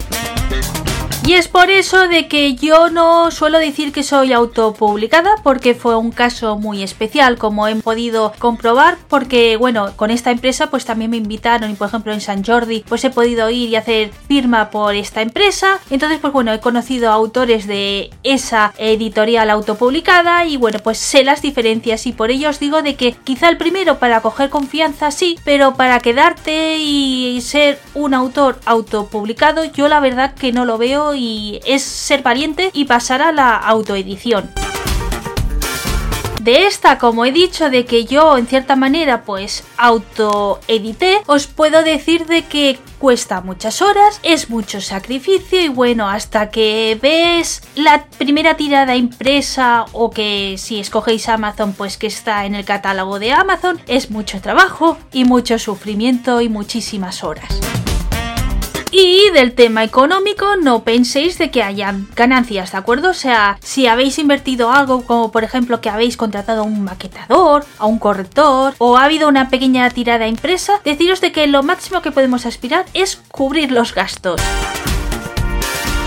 Y 1.27 1.33
es 1.33 1.49
por 1.49 1.71
eso 1.71 2.07
de 2.07 2.29
que 2.29 2.55
yo 2.55 2.91
no 2.91 3.31
suelo 3.31 3.59
decir 3.59 3.93
que 3.93 4.03
soy 4.03 4.35
autopublicada 4.35 5.31
porque 5.43 5.75
fue 5.75 5.97
un 5.97 6.11
caso 6.11 6.59
muy 6.59 6.83
especial 6.83 7.39
como 7.39 7.67
he 7.67 7.75
podido 7.77 8.35
comprobar 8.39 8.99
porque 9.09 9.57
bueno 9.57 9.97
con 9.97 10.11
esta 10.11 10.31
empresa 10.31 10.69
pues 10.69 10.85
también 10.85 11.11
me 11.11 11.17
invitaron 11.17 11.71
y 11.71 11.75
por 11.75 11.89
ejemplo 11.89 12.13
en 12.13 12.21
San 12.21 12.45
Jordi 12.45 12.85
pues 12.87 13.05
he 13.05 13.11
podido 13.11 13.49
ir 13.49 13.71
y 13.71 13.77
hacer 13.77 14.11
firma 14.29 14.69
por 14.69 14.95
esta 14.95 15.23
empresa. 15.23 15.81
Entonces 15.89 16.19
pues 16.21 16.31
bueno 16.31 16.53
he 16.53 16.61
conocido 16.61 17.11
autores 17.11 17.67
de 17.67 18.11
esa 18.23 18.75
editorial 18.77 19.49
autopublicada 19.49 20.45
y 20.45 20.59
bueno 20.59 20.79
pues 20.81 20.99
sé 20.99 21.25
las 21.25 21.41
diferencias 21.41 22.07
y 22.07 22.13
por 22.13 22.33
ello 22.33 22.51
os 22.51 22.61
digo 22.61 22.83
de 22.83 22.97
que 22.97 23.13
quizá 23.13 23.49
el 23.49 23.57
primero 23.57 23.99
para 23.99 24.21
coger 24.21 24.51
confianza 24.51 25.11
sí 25.11 25.39
pero 25.43 25.73
para 25.73 26.01
quedarte 26.01 26.77
y 26.81 27.41
ser 27.41 27.81
un 27.95 28.13
autor 28.13 28.61
autopublicado 28.67 29.65
yo 29.65 29.89
la 29.89 30.01
verdad 30.01 30.35
que 30.35 30.53
no 30.53 30.67
lo 30.67 30.77
veo 30.77 31.14
y 31.15 31.61
es 31.65 31.83
ser 31.83 32.23
valiente 32.23 32.71
y 32.73 32.85
pasar 32.85 33.23
a 33.23 33.33
la 33.33 33.57
autoedición. 33.57 34.51
De 36.45 36.67
esta, 36.67 36.99
como 36.99 37.25
he 37.25 37.33
dicho, 37.33 37.71
de 37.71 37.87
que 37.87 38.05
yo 38.05 38.37
en 38.37 38.47
cierta 38.47 38.77
manera 38.77 39.23
pues 39.25 39.65
autoedité, 39.79 41.23
os 41.25 41.47
puedo 41.47 41.83
decir 41.83 42.27
de 42.27 42.43
que 42.43 42.79
cuesta 42.99 43.41
muchas 43.41 43.81
horas, 43.81 44.21
es 44.23 44.51
mucho 44.51 44.83
sacrificio 44.83 45.59
y 45.59 45.69
bueno, 45.69 46.07
hasta 46.07 46.51
que 46.51 46.99
ves 47.01 47.63
la 47.77 48.05
primera 48.19 48.59
tirada 48.59 48.95
impresa 48.95 49.87
o 49.93 50.11
que 50.11 50.57
si 50.59 50.81
escogéis 50.81 51.31
Amazon 51.31 51.73
pues 51.73 51.97
que 51.97 52.09
está 52.09 52.45
en 52.45 52.55
el 52.55 52.67
catálogo 52.67 53.19
de 53.19 53.33
Amazon, 53.33 53.81
es 53.87 54.11
mucho 54.11 54.43
trabajo 54.43 54.99
y 55.13 55.25
mucho 55.25 55.59
sufrimiento 55.59 56.43
y 56.43 56.51
muchísimas 56.51 57.25
horas. 57.25 57.59
Y 58.97 59.29
del 59.31 59.57
tema 59.57 59.83
económico, 59.83 60.55
no 60.55 60.85
penséis 60.85 61.37
de 61.37 61.51
que 61.51 61.65
haya 61.65 61.93
ganancias, 62.15 62.71
¿de 62.71 62.79
acuerdo? 62.79 63.11
O 63.11 63.15
sea, 63.15 63.59
si 63.61 63.89
habéis 63.89 64.21
invertido 64.21 64.71
algo, 64.71 65.05
como 65.05 65.33
por 65.33 65.43
ejemplo 65.43 65.81
que 65.81 65.91
habéis 65.91 66.17
contratado 66.17 66.61
a 66.61 66.65
un 66.65 66.85
maquetador, 66.85 67.67
a 67.79 67.87
un 67.87 67.99
corrector, 67.99 68.77
o 68.79 68.97
ha 68.97 69.03
habido 69.03 69.29
una 69.29 69.49
pequeña 69.49 69.91
tirada 69.91 70.29
impresa, 70.29 70.81
deciros 70.85 71.21
de 71.21 71.33
que 71.33 71.49
lo 71.49 71.65
máximo 71.65 72.03
que 72.03 72.13
podemos 72.13 72.47
aspirar 72.47 72.87
es 72.95 73.17
cubrir 73.33 73.73
los 73.73 73.97
gastos. 73.97 74.41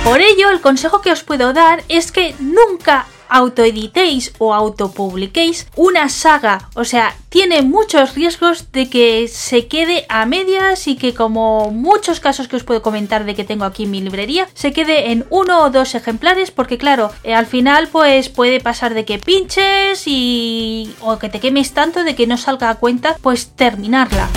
Por 0.05 0.21
ello, 0.21 0.49
el 0.49 0.61
consejo 0.61 1.01
que 1.01 1.11
os 1.11 1.23
puedo 1.23 1.51
dar 1.51 1.83
es 1.89 2.13
que 2.13 2.35
nunca 2.39 3.05
autoeditéis 3.29 4.33
o 4.37 4.53
autopubliquéis 4.53 5.67
una 5.75 6.09
saga. 6.09 6.69
O 6.75 6.83
sea, 6.83 7.15
tiene 7.29 7.61
muchos 7.61 8.15
riesgos 8.15 8.71
de 8.71 8.89
que 8.89 9.27
se 9.27 9.67
quede 9.67 10.05
a 10.09 10.25
medias 10.25 10.87
y 10.87 10.95
que 10.95 11.13
como 11.13 11.71
muchos 11.71 12.19
casos 12.19 12.47
que 12.47 12.55
os 12.55 12.63
puedo 12.63 12.81
comentar 12.81 13.25
de 13.25 13.35
que 13.35 13.43
tengo 13.43 13.65
aquí 13.65 13.85
mi 13.85 14.01
librería, 14.01 14.47
se 14.53 14.73
quede 14.73 15.11
en 15.11 15.25
uno 15.29 15.63
o 15.63 15.69
dos 15.69 15.95
ejemplares 15.95 16.51
porque 16.51 16.77
claro, 16.77 17.11
eh, 17.23 17.33
al 17.33 17.45
final 17.45 17.89
pues 17.91 18.29
puede 18.29 18.59
pasar 18.59 18.93
de 18.93 19.05
que 19.05 19.19
pinches 19.19 20.03
y 20.05 20.93
o 21.01 21.17
que 21.19 21.29
te 21.29 21.39
quemes 21.39 21.73
tanto 21.73 22.03
de 22.03 22.15
que 22.15 22.27
no 22.27 22.37
salga 22.37 22.69
a 22.69 22.75
cuenta 22.75 23.17
pues 23.21 23.49
terminarla. 23.55 24.27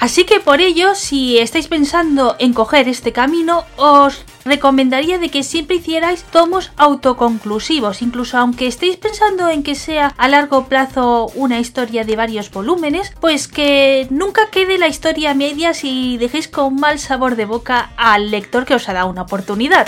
Así 0.00 0.24
que 0.24 0.40
por 0.40 0.62
ello, 0.62 0.94
si 0.94 1.38
estáis 1.38 1.68
pensando 1.68 2.34
en 2.38 2.54
coger 2.54 2.88
este 2.88 3.12
camino, 3.12 3.64
os 3.76 4.24
recomendaría 4.46 5.18
de 5.18 5.28
que 5.28 5.42
siempre 5.42 5.76
hicierais 5.76 6.24
tomos 6.24 6.72
autoconclusivos, 6.78 8.00
incluso 8.00 8.38
aunque 8.38 8.66
estéis 8.66 8.96
pensando 8.96 9.50
en 9.50 9.62
que 9.62 9.74
sea 9.74 10.14
a 10.16 10.28
largo 10.28 10.64
plazo 10.64 11.30
una 11.34 11.60
historia 11.60 12.04
de 12.04 12.16
varios 12.16 12.50
volúmenes, 12.50 13.12
pues 13.20 13.46
que 13.46 14.06
nunca 14.08 14.48
quede 14.50 14.78
la 14.78 14.88
historia 14.88 15.32
a 15.32 15.34
medias 15.34 15.84
y 15.84 16.16
dejéis 16.16 16.48
con 16.48 16.76
mal 16.76 16.98
sabor 16.98 17.36
de 17.36 17.44
boca 17.44 17.90
al 17.98 18.30
lector 18.30 18.64
que 18.64 18.74
os 18.74 18.88
ha 18.88 18.94
dado 18.94 19.10
una 19.10 19.22
oportunidad. 19.22 19.86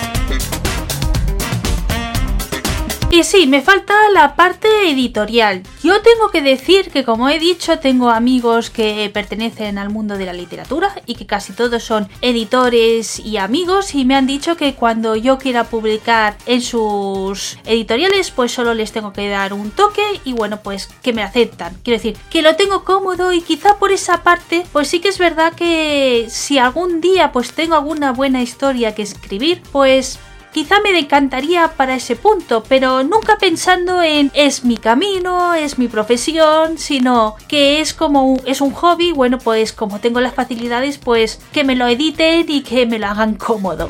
Y 3.12 3.24
sí, 3.24 3.46
me 3.46 3.60
falta 3.60 3.92
la 4.14 4.36
parte 4.36 4.88
editorial. 4.88 5.62
Yo 5.84 6.00
tengo 6.00 6.30
que 6.30 6.40
decir 6.40 6.90
que, 6.90 7.04
como 7.04 7.28
he 7.28 7.38
dicho, 7.38 7.78
tengo 7.78 8.08
amigos 8.08 8.70
que 8.70 9.10
pertenecen 9.12 9.76
al 9.76 9.90
mundo 9.90 10.16
de 10.16 10.24
la 10.24 10.32
literatura 10.32 10.94
y 11.04 11.16
que 11.16 11.26
casi 11.26 11.52
todos 11.52 11.82
son 11.82 12.08
editores 12.22 13.18
y 13.18 13.36
amigos 13.36 13.94
y 13.94 14.06
me 14.06 14.14
han 14.14 14.26
dicho 14.26 14.56
que 14.56 14.74
cuando 14.74 15.14
yo 15.14 15.36
quiera 15.36 15.64
publicar 15.64 16.38
en 16.46 16.62
sus 16.62 17.58
editoriales, 17.66 18.30
pues 18.30 18.50
solo 18.50 18.72
les 18.72 18.92
tengo 18.92 19.12
que 19.12 19.28
dar 19.28 19.52
un 19.52 19.72
toque 19.72 20.02
y 20.24 20.32
bueno, 20.32 20.62
pues 20.62 20.86
que 21.02 21.12
me 21.12 21.22
aceptan. 21.22 21.76
Quiero 21.84 21.98
decir, 21.98 22.16
que 22.30 22.40
lo 22.40 22.56
tengo 22.56 22.82
cómodo 22.82 23.34
y 23.34 23.42
quizá 23.42 23.76
por 23.76 23.92
esa 23.92 24.22
parte, 24.22 24.64
pues 24.72 24.88
sí 24.88 25.00
que 25.00 25.08
es 25.08 25.18
verdad 25.18 25.52
que 25.52 26.28
si 26.30 26.56
algún 26.56 27.02
día 27.02 27.30
pues 27.30 27.52
tengo 27.52 27.74
alguna 27.74 28.12
buena 28.12 28.40
historia 28.40 28.94
que 28.94 29.02
escribir, 29.02 29.60
pues 29.70 30.18
quizá 30.52 30.80
me 30.80 30.92
decantaría 30.92 31.68
para 31.76 31.96
ese 31.96 32.16
punto, 32.16 32.62
pero 32.68 33.02
nunca 33.02 33.38
pensando 33.38 34.02
en 34.02 34.30
es 34.34 34.64
mi 34.64 34.76
camino, 34.76 35.54
es 35.54 35.78
mi 35.78 35.88
profesión, 35.88 36.78
sino 36.78 37.36
que 37.48 37.80
es 37.80 37.94
como 37.94 38.24
un, 38.26 38.40
es 38.46 38.60
un 38.60 38.72
hobby, 38.72 39.12
bueno, 39.12 39.38
pues 39.38 39.72
como 39.72 40.00
tengo 40.00 40.20
las 40.20 40.34
facilidades, 40.34 40.98
pues 40.98 41.40
que 41.52 41.64
me 41.64 41.76
lo 41.76 41.86
editen 41.86 42.46
y 42.48 42.62
que 42.62 42.86
me 42.86 42.98
lo 42.98 43.06
hagan 43.06 43.34
cómodo. 43.34 43.88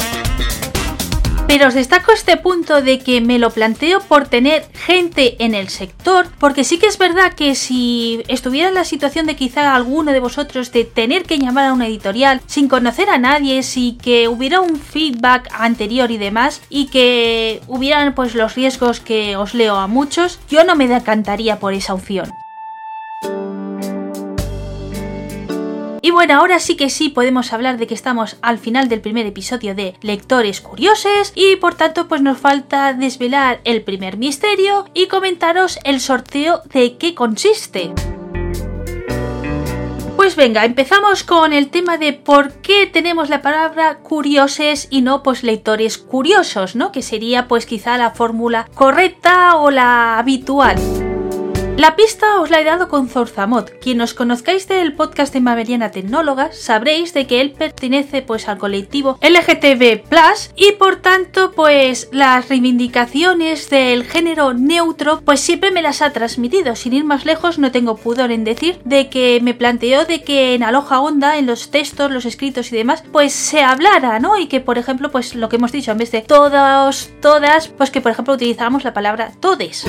Pero 1.53 1.69
os 1.69 1.75
destaco 1.75 2.13
este 2.13 2.39
punto 2.39 2.81
de 2.81 2.99
que 2.99 3.21
me 3.21 3.39
lo 3.39 3.51
planteo 3.51 4.01
por 4.01 4.27
tener 4.27 4.65
gente 4.73 5.37
en 5.45 5.55
el 5.55 5.69
sector, 5.69 6.29
porque 6.39 6.65
sí 6.65 6.79
que 6.79 6.87
es 6.87 6.97
verdad 6.97 7.35
que 7.35 7.55
si 7.55 8.23
estuviera 8.27 8.71
en 8.71 8.75
la 8.75 8.87
situación 8.87 9.27
de 9.27 9.37
quizá 9.37 9.75
alguno 9.75 10.13
de 10.13 10.21
vosotros 10.21 10.73
de 10.73 10.87
tener 10.87 11.25
que 11.25 11.37
llamar 11.37 11.67
a 11.67 11.75
una 11.75 11.89
editorial 11.89 12.41
sin 12.47 12.69
conocer 12.69 13.11
a 13.11 13.19
nadie, 13.19 13.63
si 13.65 13.99
que 14.03 14.29
hubiera 14.29 14.63
un 14.63 14.79
feedback 14.79 15.51
anterior 15.53 16.11
y 16.11 16.17
demás, 16.17 16.63
y 16.71 16.87
que 16.87 17.61
hubieran 17.69 18.15
pues 18.15 18.35
los 18.35 18.55
riesgos 18.55 19.01
que 19.01 19.37
os 19.37 19.53
leo 19.53 19.77
a 19.77 19.89
muchos, 19.89 20.41
yo 20.49 20.65
no 20.65 20.75
me 20.75 20.89
decantaría 20.89 21.59
por 21.59 21.75
esa 21.75 21.93
opción. 21.93 22.33
Bueno, 26.25 26.39
ahora 26.39 26.61
sí 26.61 26.77
que 26.77 26.89
sí 26.89 27.09
podemos 27.09 27.53
hablar 27.53 27.79
de 27.79 27.89
que 27.89 27.95
estamos 27.95 28.37
al 28.43 28.59
final 28.59 28.89
del 28.89 29.01
primer 29.01 29.27
episodio 29.27 29.75
de 29.75 29.97
Lectores 30.03 30.61
Curiosos 30.61 31.33
y 31.35 31.57
por 31.57 31.75
tanto 31.75 32.07
pues 32.07 32.23
nos 32.23 32.39
falta 32.39 32.93
desvelar 32.93 33.61
el 33.65 33.83
primer 33.83 34.19
misterio 34.19 34.85
y 34.95 35.09
comentaros 35.09 35.81
el 35.83 36.01
sorteo 36.01 36.63
de 36.73 36.97
qué 36.97 37.17
consiste. 37.17 37.93
Pues 40.15 40.37
venga, 40.37 40.65
empezamos 40.65 41.25
con 41.25 41.53
el 41.53 41.71
tema 41.71 41.99
de 41.99 42.13
por 42.13 42.53
qué 42.53 42.87
tenemos 42.87 43.29
la 43.29 43.43
palabra 43.43 43.99
curioses 43.99 44.87
y 44.91 45.03
no 45.03 45.25
pues 45.25 45.43
lectores 45.43 45.99
curiosos, 45.99 46.77
¿no? 46.77 46.93
Que 46.93 47.03
sería 47.03 47.49
pues 47.49 47.67
quizá 47.67 47.99
la 47.99 48.13
fórmula 48.13 48.69
correcta 48.77 49.57
o 49.57 49.73
la 49.73 50.21
habitual. 50.21 50.77
La 51.79 51.97
pista 51.97 52.41
os 52.41 52.51
la 52.51 52.61
he 52.61 52.65
dado 52.65 52.89
con 52.89 53.09
Zorzamot. 53.09 53.79
Quien 53.81 54.01
os 54.03 54.15
conozcáis 54.15 54.69
del 54.69 54.95
podcast 54.95 55.33
de 55.33 55.41
Maveriana 55.41 55.91
Tecnóloga 55.91 56.53
sabréis 56.53 57.15
de 57.15 57.27
que 57.27 57.41
él 57.41 57.53
pertenece 57.53 58.23
pues 58.23 58.47
al 58.47 58.59
colectivo 58.59 59.19
LGTB 59.23 60.03
y 60.55 60.73
por 60.73 60.97
tanto 60.97 61.53
pues 61.53 62.09
las 62.13 62.49
reivindicaciones 62.49 63.71
del 63.71 64.05
género 64.05 64.53
neutro 64.53 65.23
pues 65.25 65.41
siempre 65.41 65.71
me 65.71 65.83
las 65.83 66.03
ha 66.03 66.13
transmitido. 66.13 66.77
Sin 66.77 66.93
ir 66.93 67.05
más 67.05 67.25
lejos 67.25 67.59
no 67.59 67.73
tengo 67.73 67.97
pudor 67.97 68.31
en 68.31 68.45
decir 68.45 68.79
de 68.85 69.09
que 69.09 69.41
me 69.43 69.55
planteó 69.55 70.05
de 70.05 70.23
que 70.23 70.55
en 70.55 70.63
Aloha 70.63 71.01
Onda, 71.01 71.39
en 71.39 71.47
los 71.47 71.71
textos, 71.71 72.11
los 72.11 72.27
escritos 72.27 72.71
y 72.71 72.77
demás, 72.77 73.03
pues 73.11 73.33
se 73.33 73.63
hablara, 73.63 74.21
¿no? 74.21 74.39
Y 74.39 74.47
que 74.47 74.61
por 74.61 74.79
ejemplo 74.79 75.11
pues 75.11 75.35
lo 75.35 75.49
que 75.49 75.57
hemos 75.57 75.73
dicho 75.73 75.91
en 75.91 75.99
vez 75.99 76.13
de 76.13 76.21
todos, 76.21 77.11
todas, 77.21 77.69
pues 77.69 77.91
que 77.91 78.03
por 78.03 78.13
ejemplo 78.13 78.35
utilizáramos 78.35 78.85
la 78.85 78.93
palabra 78.93 79.33
todes. 79.41 79.87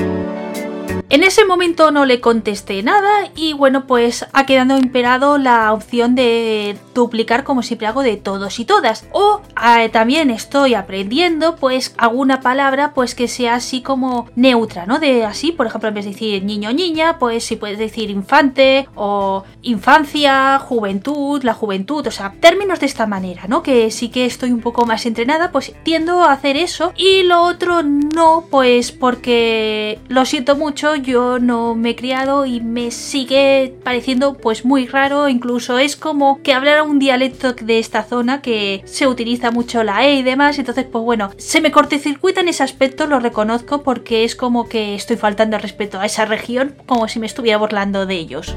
En 1.13 1.23
ese 1.23 1.45
momento 1.45 1.91
no 1.91 2.05
le 2.07 2.19
contesté 2.19 2.81
nada 2.81 3.29
y 3.35 3.53
bueno 3.53 3.85
pues 3.85 4.25
ha 4.33 4.47
quedado 4.47 4.79
imperado 4.79 5.37
la 5.37 5.71
opción 5.71 6.15
de 6.15 6.75
duplicar 6.93 7.43
como 7.43 7.63
siempre 7.63 7.87
hago 7.87 8.03
de 8.03 8.17
todos 8.17 8.59
y 8.59 8.65
todas 8.65 9.05
o 9.11 9.41
ah, 9.55 9.87
también 9.91 10.29
estoy 10.29 10.73
aprendiendo 10.73 11.55
pues 11.55 11.93
alguna 11.97 12.41
palabra 12.41 12.93
pues 12.93 13.15
que 13.15 13.27
sea 13.27 13.55
así 13.55 13.81
como 13.81 14.27
neutra, 14.35 14.85
¿no? 14.85 14.99
De 14.99 15.25
así, 15.25 15.51
por 15.51 15.67
ejemplo, 15.67 15.89
en 15.89 15.95
vez 15.95 16.05
de 16.05 16.11
decir 16.11 16.43
niño 16.43 16.73
niña, 16.73 17.19
pues 17.19 17.43
si 17.43 17.55
puedes 17.55 17.77
decir 17.77 18.09
infante 18.09 18.87
o 18.95 19.43
infancia, 19.61 20.59
juventud, 20.59 21.43
la 21.43 21.53
juventud, 21.53 22.05
o 22.05 22.11
sea, 22.11 22.33
términos 22.39 22.79
de 22.79 22.85
esta 22.85 23.05
manera, 23.05 23.43
¿no? 23.47 23.63
Que 23.63 23.91
sí 23.91 24.09
que 24.09 24.25
estoy 24.25 24.51
un 24.51 24.61
poco 24.61 24.85
más 24.85 25.05
entrenada, 25.05 25.51
pues 25.51 25.73
tiendo 25.83 26.23
a 26.23 26.33
hacer 26.33 26.57
eso 26.57 26.93
y 26.95 27.23
lo 27.23 27.41
otro 27.41 27.83
no, 27.83 28.45
pues 28.49 28.91
porque 28.91 29.99
lo 30.07 30.25
siento 30.25 30.55
mucho, 30.55 30.95
yo 30.95 31.39
no 31.39 31.75
me 31.75 31.91
he 31.91 31.95
criado 31.95 32.45
y 32.45 32.61
me 32.61 32.91
sigue 32.91 33.75
pareciendo 33.83 34.33
pues 34.35 34.65
muy 34.65 34.87
raro, 34.87 35.29
incluso 35.29 35.77
es 35.77 35.95
como 35.95 36.41
que 36.41 36.53
un 36.83 36.99
dialecto 36.99 37.53
de 37.53 37.79
esta 37.79 38.03
zona 38.03 38.41
que 38.41 38.81
se 38.85 39.07
utiliza 39.07 39.51
mucho 39.51 39.83
la 39.83 40.05
E 40.05 40.15
y 40.15 40.23
demás, 40.23 40.59
entonces 40.59 40.85
pues 40.85 41.03
bueno, 41.03 41.31
se 41.37 41.61
me 41.61 41.71
cortecircuita 41.71 42.41
en 42.41 42.49
ese 42.49 42.63
aspecto, 42.63 43.07
lo 43.07 43.19
reconozco 43.19 43.83
porque 43.83 44.23
es 44.23 44.35
como 44.35 44.67
que 44.67 44.95
estoy 44.95 45.17
faltando 45.17 45.55
al 45.55 45.61
respeto 45.61 45.99
a 45.99 46.05
esa 46.05 46.25
región, 46.25 46.75
como 46.85 47.07
si 47.07 47.19
me 47.19 47.25
estuviera 47.25 47.57
burlando 47.57 48.05
de 48.05 48.15
ellos. 48.15 48.55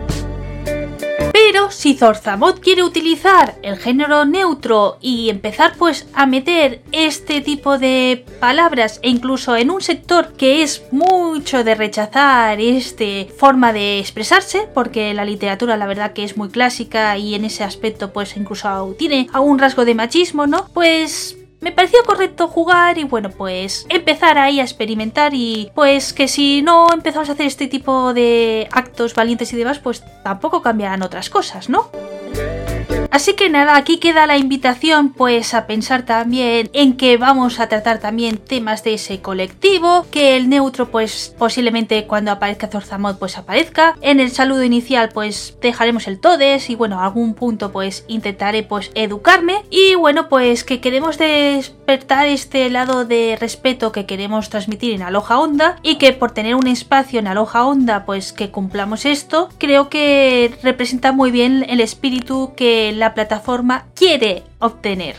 Pero 1.56 1.70
si 1.70 1.94
Zorzamot 1.94 2.60
quiere 2.60 2.82
utilizar 2.82 3.54
el 3.62 3.78
género 3.78 4.26
neutro 4.26 4.98
y 5.00 5.30
empezar 5.30 5.72
pues 5.78 6.06
a 6.12 6.26
meter 6.26 6.82
este 6.92 7.40
tipo 7.40 7.78
de 7.78 8.26
palabras 8.40 9.00
e 9.02 9.08
incluso 9.08 9.56
en 9.56 9.70
un 9.70 9.80
sector 9.80 10.34
que 10.34 10.62
es 10.62 10.82
mucho 10.92 11.64
de 11.64 11.74
rechazar 11.74 12.60
esta 12.60 13.32
forma 13.38 13.72
de 13.72 13.98
expresarse, 14.00 14.68
porque 14.74 15.14
la 15.14 15.24
literatura 15.24 15.78
la 15.78 15.86
verdad 15.86 16.12
que 16.12 16.24
es 16.24 16.36
muy 16.36 16.50
clásica 16.50 17.16
y 17.16 17.34
en 17.34 17.46
ese 17.46 17.64
aspecto 17.64 18.12
pues 18.12 18.36
incluso 18.36 18.94
tiene 18.98 19.28
algún 19.32 19.58
rasgo 19.58 19.86
de 19.86 19.94
machismo, 19.94 20.46
¿no? 20.46 20.68
Pues 20.74 21.38
me 21.60 21.72
pareció 21.72 21.98
correcto 22.04 22.48
jugar 22.48 22.98
y 22.98 23.04
bueno, 23.04 23.30
pues 23.30 23.86
empezar 23.88 24.38
ahí 24.38 24.60
a 24.60 24.64
experimentar 24.64 25.34
y 25.34 25.70
pues 25.74 26.12
que 26.12 26.28
si 26.28 26.62
no 26.62 26.86
empezamos 26.92 27.28
a 27.28 27.32
hacer 27.32 27.46
este 27.46 27.66
tipo 27.66 28.14
de 28.14 28.68
actos 28.72 29.14
valientes 29.14 29.52
y 29.52 29.56
demás, 29.56 29.78
pues 29.78 30.04
tampoco 30.22 30.62
cambiarán 30.62 31.02
otras 31.02 31.30
cosas, 31.30 31.68
¿no? 31.68 31.90
Así 33.16 33.32
que 33.32 33.48
nada, 33.48 33.76
aquí 33.76 33.96
queda 33.96 34.26
la 34.26 34.36
invitación 34.36 35.10
pues 35.10 35.54
a 35.54 35.66
pensar 35.66 36.04
también 36.04 36.68
en 36.74 36.98
que 36.98 37.16
vamos 37.16 37.60
a 37.60 37.66
tratar 37.66 37.98
también 37.98 38.36
temas 38.36 38.84
de 38.84 38.92
ese 38.92 39.22
colectivo, 39.22 40.04
que 40.10 40.36
el 40.36 40.50
neutro 40.50 40.90
pues 40.90 41.34
posiblemente 41.38 42.06
cuando 42.06 42.30
aparezca 42.30 42.68
Zorzamod 42.68 43.16
pues 43.16 43.38
aparezca. 43.38 43.96
En 44.02 44.20
el 44.20 44.30
saludo 44.30 44.64
inicial 44.64 45.08
pues 45.14 45.56
dejaremos 45.62 46.08
el 46.08 46.20
todes 46.20 46.68
y 46.68 46.74
bueno, 46.74 47.00
algún 47.00 47.32
punto 47.32 47.72
pues 47.72 48.04
intentaré 48.06 48.62
pues 48.64 48.90
educarme 48.94 49.64
y 49.70 49.94
bueno 49.94 50.28
pues 50.28 50.62
que 50.62 50.82
queremos 50.82 51.16
despertar 51.56 52.26
este 52.26 52.68
lado 52.70 53.04
de 53.04 53.36
respeto 53.40 53.92
que 53.92 54.06
queremos 54.06 54.48
transmitir 54.48 54.94
en 54.94 55.02
Aloha 55.02 55.38
Onda 55.40 55.78
y 55.82 55.96
que 55.96 56.12
por 56.12 56.30
tener 56.30 56.54
un 56.54 56.66
espacio 56.66 57.18
en 57.18 57.26
Aloha 57.26 57.66
Onda 57.66 58.04
pues 58.04 58.32
que 58.32 58.50
cumplamos 58.50 59.04
esto, 59.04 59.48
creo 59.58 59.88
que 59.88 60.54
representa 60.62 61.12
muy 61.12 61.30
bien 61.30 61.64
el 61.68 61.80
espíritu 61.80 62.52
que 62.56 62.92
la 62.92 63.14
plataforma 63.14 63.86
quiere 63.94 64.44
obtener. 64.58 65.16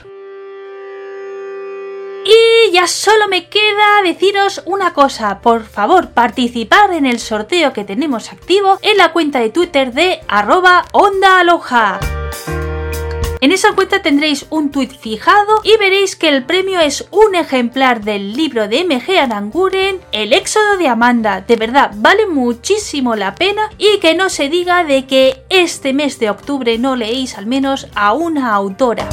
Y 2.25 2.71
ya 2.71 2.87
solo 2.87 3.29
me 3.29 3.47
queda 3.47 4.01
deciros 4.03 4.61
una 4.65 4.93
cosa, 4.93 5.39
por 5.39 5.63
favor, 5.63 6.09
participar 6.09 6.91
en 6.91 7.05
el 7.05 7.19
sorteo 7.19 7.71
que 7.71 7.85
tenemos 7.85 8.33
activo 8.33 8.77
en 8.81 8.97
la 8.97 9.13
cuenta 9.13 9.39
de 9.39 9.49
Twitter 9.49 9.93
de 9.93 10.19
arroba 10.27 10.85
onda 10.91 11.39
aloja. 11.39 11.99
En 13.39 13.51
esa 13.51 13.73
cuenta 13.73 14.01
tendréis 14.01 14.47
un 14.49 14.71
tweet 14.71 14.89
fijado 14.89 15.61
y 15.63 15.77
veréis 15.77 16.15
que 16.15 16.29
el 16.29 16.43
premio 16.43 16.79
es 16.79 17.07
un 17.11 17.35
ejemplar 17.35 18.03
del 18.03 18.33
libro 18.33 18.67
de 18.67 18.83
MG 18.83 19.19
Aranguren, 19.19 19.99
El 20.11 20.33
éxodo 20.33 20.77
de 20.77 20.87
Amanda. 20.87 21.41
De 21.41 21.55
verdad, 21.55 21.91
vale 21.95 22.25
muchísimo 22.25 23.15
la 23.15 23.35
pena 23.35 23.69
y 23.77 23.99
que 23.99 24.15
no 24.15 24.29
se 24.29 24.49
diga 24.49 24.83
de 24.83 25.05
que 25.05 25.43
este 25.49 25.93
mes 25.93 26.17
de 26.17 26.31
octubre 26.31 26.77
no 26.79 26.95
leéis 26.95 27.37
al 27.37 27.45
menos 27.45 27.87
a 27.93 28.13
una 28.13 28.55
autora. 28.55 29.07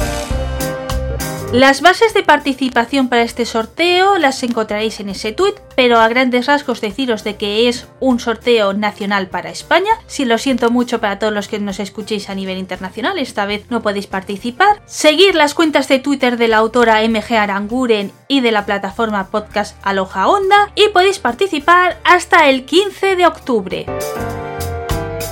Las 1.55 1.79
bases 1.79 2.13
de 2.13 2.21
participación 2.21 3.07
para 3.07 3.21
este 3.21 3.45
sorteo 3.45 4.17
las 4.17 4.43
encontraréis 4.43 4.99
en 4.99 5.07
ese 5.07 5.31
tweet, 5.31 5.53
pero 5.77 5.99
a 5.99 6.09
grandes 6.09 6.47
rasgos 6.47 6.81
deciros 6.81 7.23
de 7.23 7.37
que 7.37 7.69
es 7.69 7.87
un 8.01 8.19
sorteo 8.19 8.73
nacional 8.73 9.27
para 9.29 9.51
España. 9.51 9.93
Si 10.05 10.25
lo 10.25 10.37
siento 10.37 10.69
mucho 10.69 10.99
para 10.99 11.17
todos 11.17 11.31
los 11.31 11.47
que 11.47 11.57
nos 11.59 11.79
escuchéis 11.79 12.29
a 12.29 12.35
nivel 12.35 12.57
internacional, 12.57 13.17
esta 13.19 13.45
vez 13.45 13.67
no 13.69 13.81
podéis 13.81 14.07
participar. 14.07 14.81
Seguir 14.85 15.33
las 15.33 15.53
cuentas 15.53 15.87
de 15.87 15.99
Twitter 15.99 16.35
de 16.35 16.49
la 16.49 16.57
autora 16.57 17.01
MG 17.07 17.35
Aranguren 17.35 18.11
y 18.27 18.41
de 18.41 18.51
la 18.51 18.65
plataforma 18.65 19.29
podcast 19.31 19.77
Aloha 19.81 20.27
Onda 20.27 20.73
y 20.75 20.89
podéis 20.89 21.19
participar 21.19 22.01
hasta 22.03 22.49
el 22.49 22.65
15 22.65 23.15
de 23.15 23.27
octubre. 23.27 23.85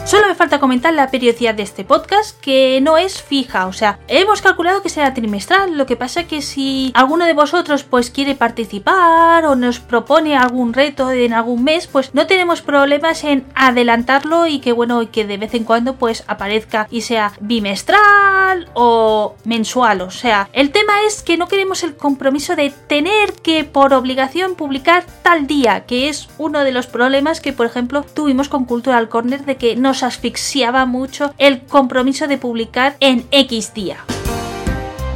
Solo 0.05 0.27
me 0.27 0.35
falta 0.35 0.59
comentar 0.59 0.93
la 0.93 1.09
periodicidad 1.09 1.55
de 1.55 1.63
este 1.63 1.85
podcast, 1.85 2.37
que 2.41 2.81
no 2.81 2.97
es 2.97 3.21
fija, 3.21 3.67
o 3.67 3.73
sea, 3.73 3.99
hemos 4.09 4.41
calculado 4.41 4.81
que 4.81 4.89
será 4.89 5.13
trimestral, 5.13 5.77
lo 5.77 5.85
que 5.85 5.95
pasa 5.95 6.25
que 6.25 6.41
si 6.41 6.91
alguno 6.93 7.25
de 7.25 7.33
vosotros 7.33 7.83
pues 7.85 8.11
quiere 8.11 8.35
participar 8.35 9.45
o 9.45 9.55
nos 9.55 9.79
propone 9.79 10.35
algún 10.35 10.73
reto 10.73 11.09
en 11.09 11.31
algún 11.31 11.63
mes, 11.63 11.87
pues 11.87 12.13
no 12.13 12.27
tenemos 12.27 12.61
problemas 12.61 13.23
en 13.23 13.45
adelantarlo 13.55 14.45
y 14.45 14.59
que 14.59 14.73
bueno, 14.73 15.09
que 15.09 15.25
de 15.25 15.37
vez 15.37 15.53
en 15.53 15.63
cuando 15.63 15.95
pues 15.95 16.25
aparezca 16.27 16.87
y 16.91 17.01
sea 17.01 17.31
bimestral 17.39 18.69
o 18.73 19.35
mensual, 19.45 20.01
o 20.01 20.11
sea, 20.11 20.49
el 20.51 20.71
tema 20.71 20.93
es 21.07 21.23
que 21.23 21.37
no 21.37 21.47
queremos 21.47 21.81
el 21.81 21.95
compromiso 21.95 22.57
de 22.57 22.73
tener 22.87 23.33
que 23.41 23.63
por 23.63 23.93
obligación 23.93 24.55
publicar 24.55 25.05
tal 25.23 25.47
día, 25.47 25.85
que 25.85 26.09
es 26.09 26.27
uno 26.37 26.59
de 26.65 26.73
los 26.73 26.87
problemas 26.87 27.39
que 27.39 27.53
por 27.53 27.65
ejemplo 27.65 28.03
tuvimos 28.03 28.49
con 28.49 28.65
Cultural 28.65 29.07
Corner 29.07 29.45
de 29.45 29.55
que 29.55 29.77
no 29.77 29.92
asfixiaba 30.01 30.87
mucho 30.87 31.35
el 31.37 31.61
compromiso 31.61 32.27
de 32.27 32.39
publicar 32.39 32.95
en 32.99 33.27
X 33.31 33.73
día. 33.75 33.97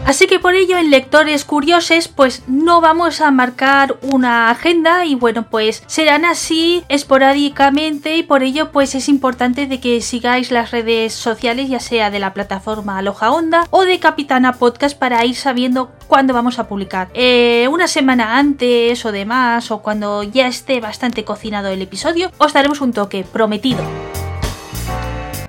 Así 0.08 0.26
que 0.26 0.40
por 0.40 0.56
ello 0.56 0.78
en 0.78 0.90
lectores 0.90 1.44
curiosos 1.44 2.08
pues 2.08 2.42
no 2.48 2.80
vamos 2.80 3.20
a 3.20 3.30
marcar 3.30 3.98
una 4.02 4.50
agenda 4.50 5.04
y 5.04 5.16
bueno 5.16 5.50
pues 5.50 5.84
serán 5.86 6.24
así 6.24 6.86
esporádicamente 6.88 8.16
y 8.16 8.24
por 8.24 8.42
ello 8.42 8.72
pues 8.72 8.96
es 8.96 9.10
importante 9.10 9.68
de 9.68 9.82
que 9.82 10.00
sigáis 10.00 10.50
las 10.50 10.72
redes 10.72 11.12
sociales 11.12 11.68
ya 11.68 11.82
sea 11.82 12.10
de 12.10 12.20
la 12.20 12.34
plataforma 12.34 12.98
Aloha 12.98 13.32
Onda 13.32 13.68
o 13.70 13.84
de 13.84 14.00
Capitana 14.00 14.54
Podcast 14.54 14.98
para 14.98 15.26
ir 15.26 15.36
sabiendo 15.36 15.92
cuándo 16.08 16.34
vamos 16.34 16.58
a 16.58 16.70
publicar. 16.70 17.10
Eh, 17.14 17.68
una 17.70 17.90
semana 17.90 18.38
antes 18.38 19.06
o 19.06 19.12
demás 19.12 19.72
o 19.72 19.80
cuando 19.80 20.24
ya 20.24 20.48
esté 20.48 20.80
bastante 20.80 21.26
cocinado 21.26 21.68
el 21.68 21.82
episodio 21.82 22.32
os 22.38 22.54
daremos 22.54 22.80
un 22.80 22.94
toque 22.94 23.26
prometido. 23.26 23.84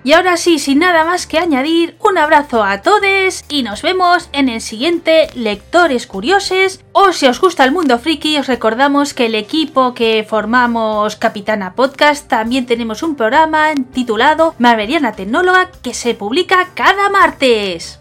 Y 0.05 0.13
ahora 0.13 0.37
sí, 0.37 0.59
sin 0.59 0.79
nada 0.79 1.05
más 1.05 1.27
que 1.27 1.39
añadir, 1.39 1.97
un 2.01 2.19
abrazo 2.19 2.63
a 2.63 2.83
todos 2.83 3.45
y 3.49 3.63
nos 3.63 3.83
vemos 3.83 4.29
en 4.33 4.49
el 4.49 4.61
siguiente 4.61 5.29
Lectores 5.35 6.07
Curiosos. 6.07 6.81
O 6.93 7.13
si 7.13 7.27
os 7.27 7.41
gusta 7.41 7.65
el 7.65 7.73
mundo 7.73 7.99
friki, 7.99 8.39
os 8.39 8.47
recordamos 8.47 9.13
que 9.13 9.27
el 9.27 9.35
equipo 9.35 9.95
que 9.95 10.25
formamos 10.29 11.17
Capitana 11.17 11.75
Podcast 11.75 12.29
también 12.29 12.67
tenemos 12.67 13.03
un 13.03 13.17
programa 13.17 13.73
titulado 13.93 14.55
Marveliana 14.59 15.13
Tecnóloga 15.13 15.71
que 15.83 15.95
se 15.95 16.15
publica 16.15 16.69
cada 16.75 17.09
martes. 17.09 17.99